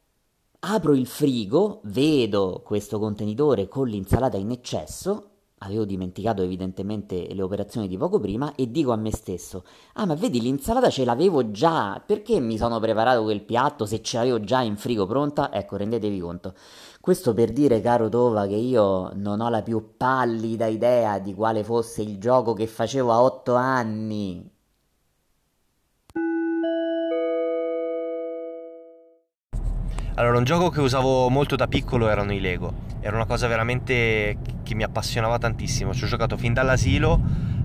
apro 0.59 0.93
il 0.93 1.07
frigo, 1.07 1.79
vedo 1.85 2.61
questo 2.65 2.99
contenitore 2.99 3.69
con 3.69 3.87
l'insalata 3.87 4.35
in 4.35 4.51
eccesso 4.51 5.34
avevo 5.59 5.85
dimenticato 5.85 6.41
evidentemente 6.41 7.33
le 7.33 7.41
operazioni 7.41 7.87
di 7.87 7.97
poco 7.97 8.19
prima 8.19 8.53
e 8.55 8.69
dico 8.69 8.91
a 8.91 8.97
me 8.97 9.11
stesso, 9.11 9.63
ah 9.93 10.05
ma 10.05 10.15
vedi 10.15 10.41
l'insalata 10.41 10.89
ce 10.89 11.05
l'avevo 11.05 11.51
già, 11.51 12.01
perché 12.05 12.39
mi 12.39 12.57
sono 12.57 12.79
preparato 12.79 13.23
quel 13.23 13.43
piatto 13.43 13.85
se 13.85 14.01
ce 14.01 14.17
l'avevo 14.17 14.39
già 14.41 14.61
in 14.61 14.75
frigo 14.77 15.05
pronta? 15.05 15.51
Ecco, 15.51 15.77
rendetevi 15.77 16.19
conto. 16.19 16.53
Questo 16.99 17.33
per 17.33 17.51
dire, 17.51 17.81
caro 17.81 18.09
Tova, 18.09 18.47
che 18.47 18.55
io 18.55 19.11
non 19.13 19.39
ho 19.39 19.49
la 19.49 19.61
più 19.61 19.93
pallida 19.95 20.65
idea 20.65 21.19
di 21.19 21.33
quale 21.33 21.63
fosse 21.63 22.01
il 22.01 22.17
gioco 22.17 22.53
che 22.53 22.67
facevo 22.67 23.11
a 23.11 23.21
otto 23.21 23.53
anni. 23.53 24.54
Allora, 30.17 30.37
un 30.37 30.45
gioco 30.45 30.69
che 30.69 30.79
usavo 30.79 31.27
molto 31.27 31.57
da 31.57 31.67
piccolo 31.67 32.07
erano 32.07 32.31
i 32.31 32.39
Lego. 32.39 32.73
Era 33.01 33.17
una 33.17 33.25
cosa 33.25 33.47
veramente 33.47 34.37
che 34.63 34.73
mi 34.73 34.83
appassionava 34.83 35.37
tantissimo. 35.37 35.93
Ci 35.93 36.05
ho 36.05 36.07
giocato 36.07 36.37
fin 36.37 36.53
dall'asilo 36.53 37.19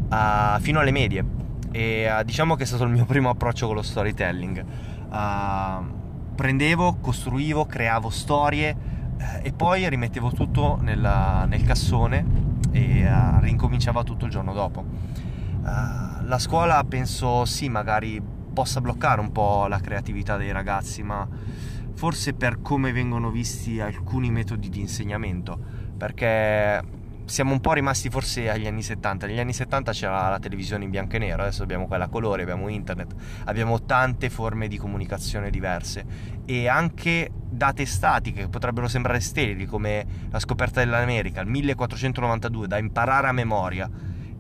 a, 0.09 0.59
fino 0.61 0.81
alle 0.81 0.91
medie. 0.91 1.25
E 1.71 2.07
a, 2.07 2.25
diciamo 2.25 2.57
che 2.57 2.65
è 2.65 2.67
stato 2.67 2.83
il 2.83 2.91
mio 2.91 3.05
primo 3.07 3.31
approccio 3.31 3.67
con 3.67 3.77
lo 3.77 3.83
storytelling. 3.83 4.65
Uh, 5.11 6.35
prendevo, 6.35 6.97
costruivo, 7.01 7.67
creavo 7.67 8.11
storie 8.11 8.77
eh, 9.17 9.47
e 9.47 9.53
poi 9.53 9.89
rimettevo 9.89 10.33
tutto 10.33 10.77
nella, 10.81 11.45
nel 11.45 11.63
cassone 11.63 12.27
e 12.73 13.07
uh, 13.09 13.39
rincominciava 13.39 14.03
tutto 14.03 14.25
il 14.25 14.33
giorno 14.33 14.53
dopo. 14.53 14.81
Uh, 14.81 16.25
la 16.25 16.39
scuola 16.41 16.83
penso 16.83 17.45
sì, 17.45 17.69
magari 17.69 18.21
possa 18.53 18.81
bloccare 18.81 19.21
un 19.21 19.31
po' 19.31 19.69
la 19.69 19.79
creatività 19.79 20.37
dei 20.37 20.51
ragazzi, 20.51 21.05
ma 21.05 21.29
forse 22.01 22.33
per 22.33 22.63
come 22.63 22.93
vengono 22.93 23.29
visti 23.29 23.79
alcuni 23.79 24.31
metodi 24.31 24.71
di 24.71 24.81
insegnamento, 24.81 25.59
perché 25.99 26.83
siamo 27.27 27.53
un 27.53 27.61
po' 27.61 27.75
rimasti 27.75 28.09
forse 28.09 28.49
agli 28.49 28.67
anni 28.67 28.81
70. 28.81 29.27
Negli 29.27 29.39
anni 29.39 29.53
70 29.53 29.93
c'era 29.93 30.31
la 30.31 30.39
televisione 30.39 30.85
in 30.85 30.89
bianco 30.89 31.17
e 31.17 31.19
nero, 31.19 31.43
adesso 31.43 31.63
abbiamo 31.63 31.87
quella 31.87 32.05
a 32.05 32.09
colore, 32.09 32.41
abbiamo 32.41 32.69
internet, 32.69 33.15
abbiamo 33.45 33.83
tante 33.83 34.31
forme 34.31 34.67
di 34.67 34.79
comunicazione 34.79 35.51
diverse 35.51 36.07
e 36.47 36.69
anche 36.69 37.31
date 37.51 37.85
statiche 37.85 38.45
che 38.45 38.49
potrebbero 38.49 38.89
sembrare 38.89 39.21
sterili 39.21 39.67
come 39.67 40.07
la 40.31 40.39
scoperta 40.39 40.81
dell'America, 40.81 41.43
il 41.43 41.49
1492, 41.49 42.67
da 42.67 42.79
imparare 42.79 43.27
a 43.27 43.33
memoria. 43.33 43.91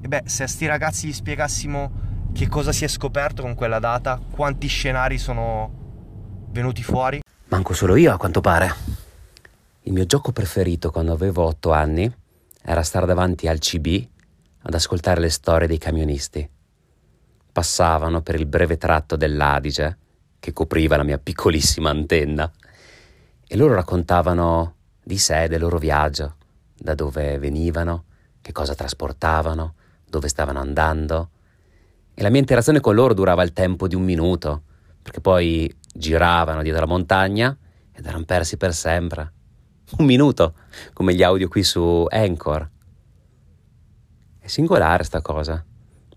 E 0.00 0.08
beh, 0.08 0.22
se 0.24 0.44
a 0.44 0.46
sti 0.46 0.64
ragazzi 0.64 1.08
gli 1.08 1.12
spiegassimo 1.12 1.90
che 2.32 2.48
cosa 2.48 2.72
si 2.72 2.86
è 2.86 2.88
scoperto 2.88 3.42
con 3.42 3.54
quella 3.54 3.78
data, 3.78 4.18
quanti 4.30 4.66
scenari 4.66 5.18
sono 5.18 6.46
venuti 6.52 6.82
fuori. 6.82 7.20
Manco 7.50 7.74
solo 7.74 7.96
io, 7.96 8.12
a 8.12 8.16
quanto 8.16 8.40
pare. 8.40 8.72
Il 9.82 9.92
mio 9.92 10.06
gioco 10.06 10.30
preferito 10.30 10.92
quando 10.92 11.12
avevo 11.12 11.42
otto 11.42 11.72
anni 11.72 12.08
era 12.62 12.84
stare 12.84 13.06
davanti 13.06 13.48
al 13.48 13.58
CB 13.58 14.06
ad 14.62 14.74
ascoltare 14.74 15.20
le 15.20 15.30
storie 15.30 15.66
dei 15.66 15.76
camionisti. 15.76 16.48
Passavano 17.50 18.22
per 18.22 18.36
il 18.36 18.46
breve 18.46 18.78
tratto 18.78 19.16
dell'Adige, 19.16 19.98
che 20.38 20.52
copriva 20.52 20.96
la 20.96 21.02
mia 21.02 21.18
piccolissima 21.18 21.90
antenna, 21.90 22.48
e 23.48 23.56
loro 23.56 23.74
raccontavano 23.74 24.74
di 25.02 25.18
sé, 25.18 25.48
del 25.48 25.58
loro 25.58 25.78
viaggio, 25.78 26.36
da 26.78 26.94
dove 26.94 27.36
venivano, 27.40 28.04
che 28.40 28.52
cosa 28.52 28.76
trasportavano, 28.76 29.74
dove 30.08 30.28
stavano 30.28 30.60
andando. 30.60 31.30
E 32.14 32.22
la 32.22 32.30
mia 32.30 32.38
interazione 32.38 32.78
con 32.78 32.94
loro 32.94 33.12
durava 33.12 33.42
il 33.42 33.52
tempo 33.52 33.88
di 33.88 33.96
un 33.96 34.04
minuto, 34.04 34.62
perché 35.02 35.20
poi 35.20 35.78
giravano 35.92 36.62
dietro 36.62 36.80
la 36.80 36.86
montagna 36.86 37.56
ed 37.92 38.06
erano 38.06 38.24
persi 38.24 38.56
per 38.56 38.74
sempre 38.74 39.32
un 39.98 40.06
minuto, 40.06 40.54
come 40.92 41.14
gli 41.14 41.22
audio 41.22 41.48
qui 41.48 41.62
su 41.62 42.06
Anchor. 42.08 42.68
È 44.38 44.46
singolare 44.46 45.04
sta 45.04 45.20
cosa. 45.20 45.64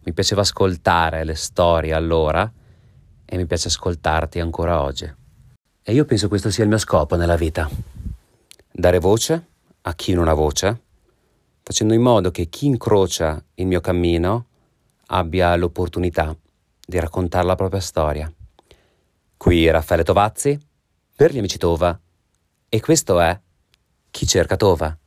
Mi 0.05 0.13
piaceva 0.13 0.41
ascoltare 0.41 1.23
le 1.23 1.35
storie 1.35 1.93
allora 1.93 2.51
e 3.25 3.37
mi 3.37 3.45
piace 3.45 3.69
ascoltarti 3.69 4.39
ancora 4.39 4.81
oggi. 4.81 5.11
E 5.81 5.93
io 5.93 6.05
penso 6.05 6.27
questo 6.27 6.51
sia 6.51 6.63
il 6.63 6.69
mio 6.69 6.77
scopo 6.77 7.15
nella 7.15 7.35
vita. 7.35 7.69
Dare 8.71 8.99
voce 8.99 9.47
a 9.81 9.93
chi 9.95 10.13
non 10.13 10.27
ha 10.27 10.33
voce, 10.33 10.81
facendo 11.61 11.93
in 11.93 12.01
modo 12.01 12.31
che 12.31 12.47
chi 12.47 12.67
incrocia 12.67 13.43
il 13.55 13.65
mio 13.65 13.81
cammino 13.81 14.45
abbia 15.07 15.55
l'opportunità 15.55 16.35
di 16.85 16.99
raccontare 16.99 17.45
la 17.45 17.55
propria 17.55 17.81
storia. 17.81 18.31
Qui 19.43 19.69
Raffaele 19.69 20.05
Tovazzi 20.05 20.57
per 21.17 21.33
gli 21.33 21.37
amici 21.37 21.57
Tova 21.57 21.99
e 22.69 22.79
questo 22.79 23.19
è 23.19 23.37
chi 24.09 24.25
cerca 24.25 24.55
Tova? 24.55 24.97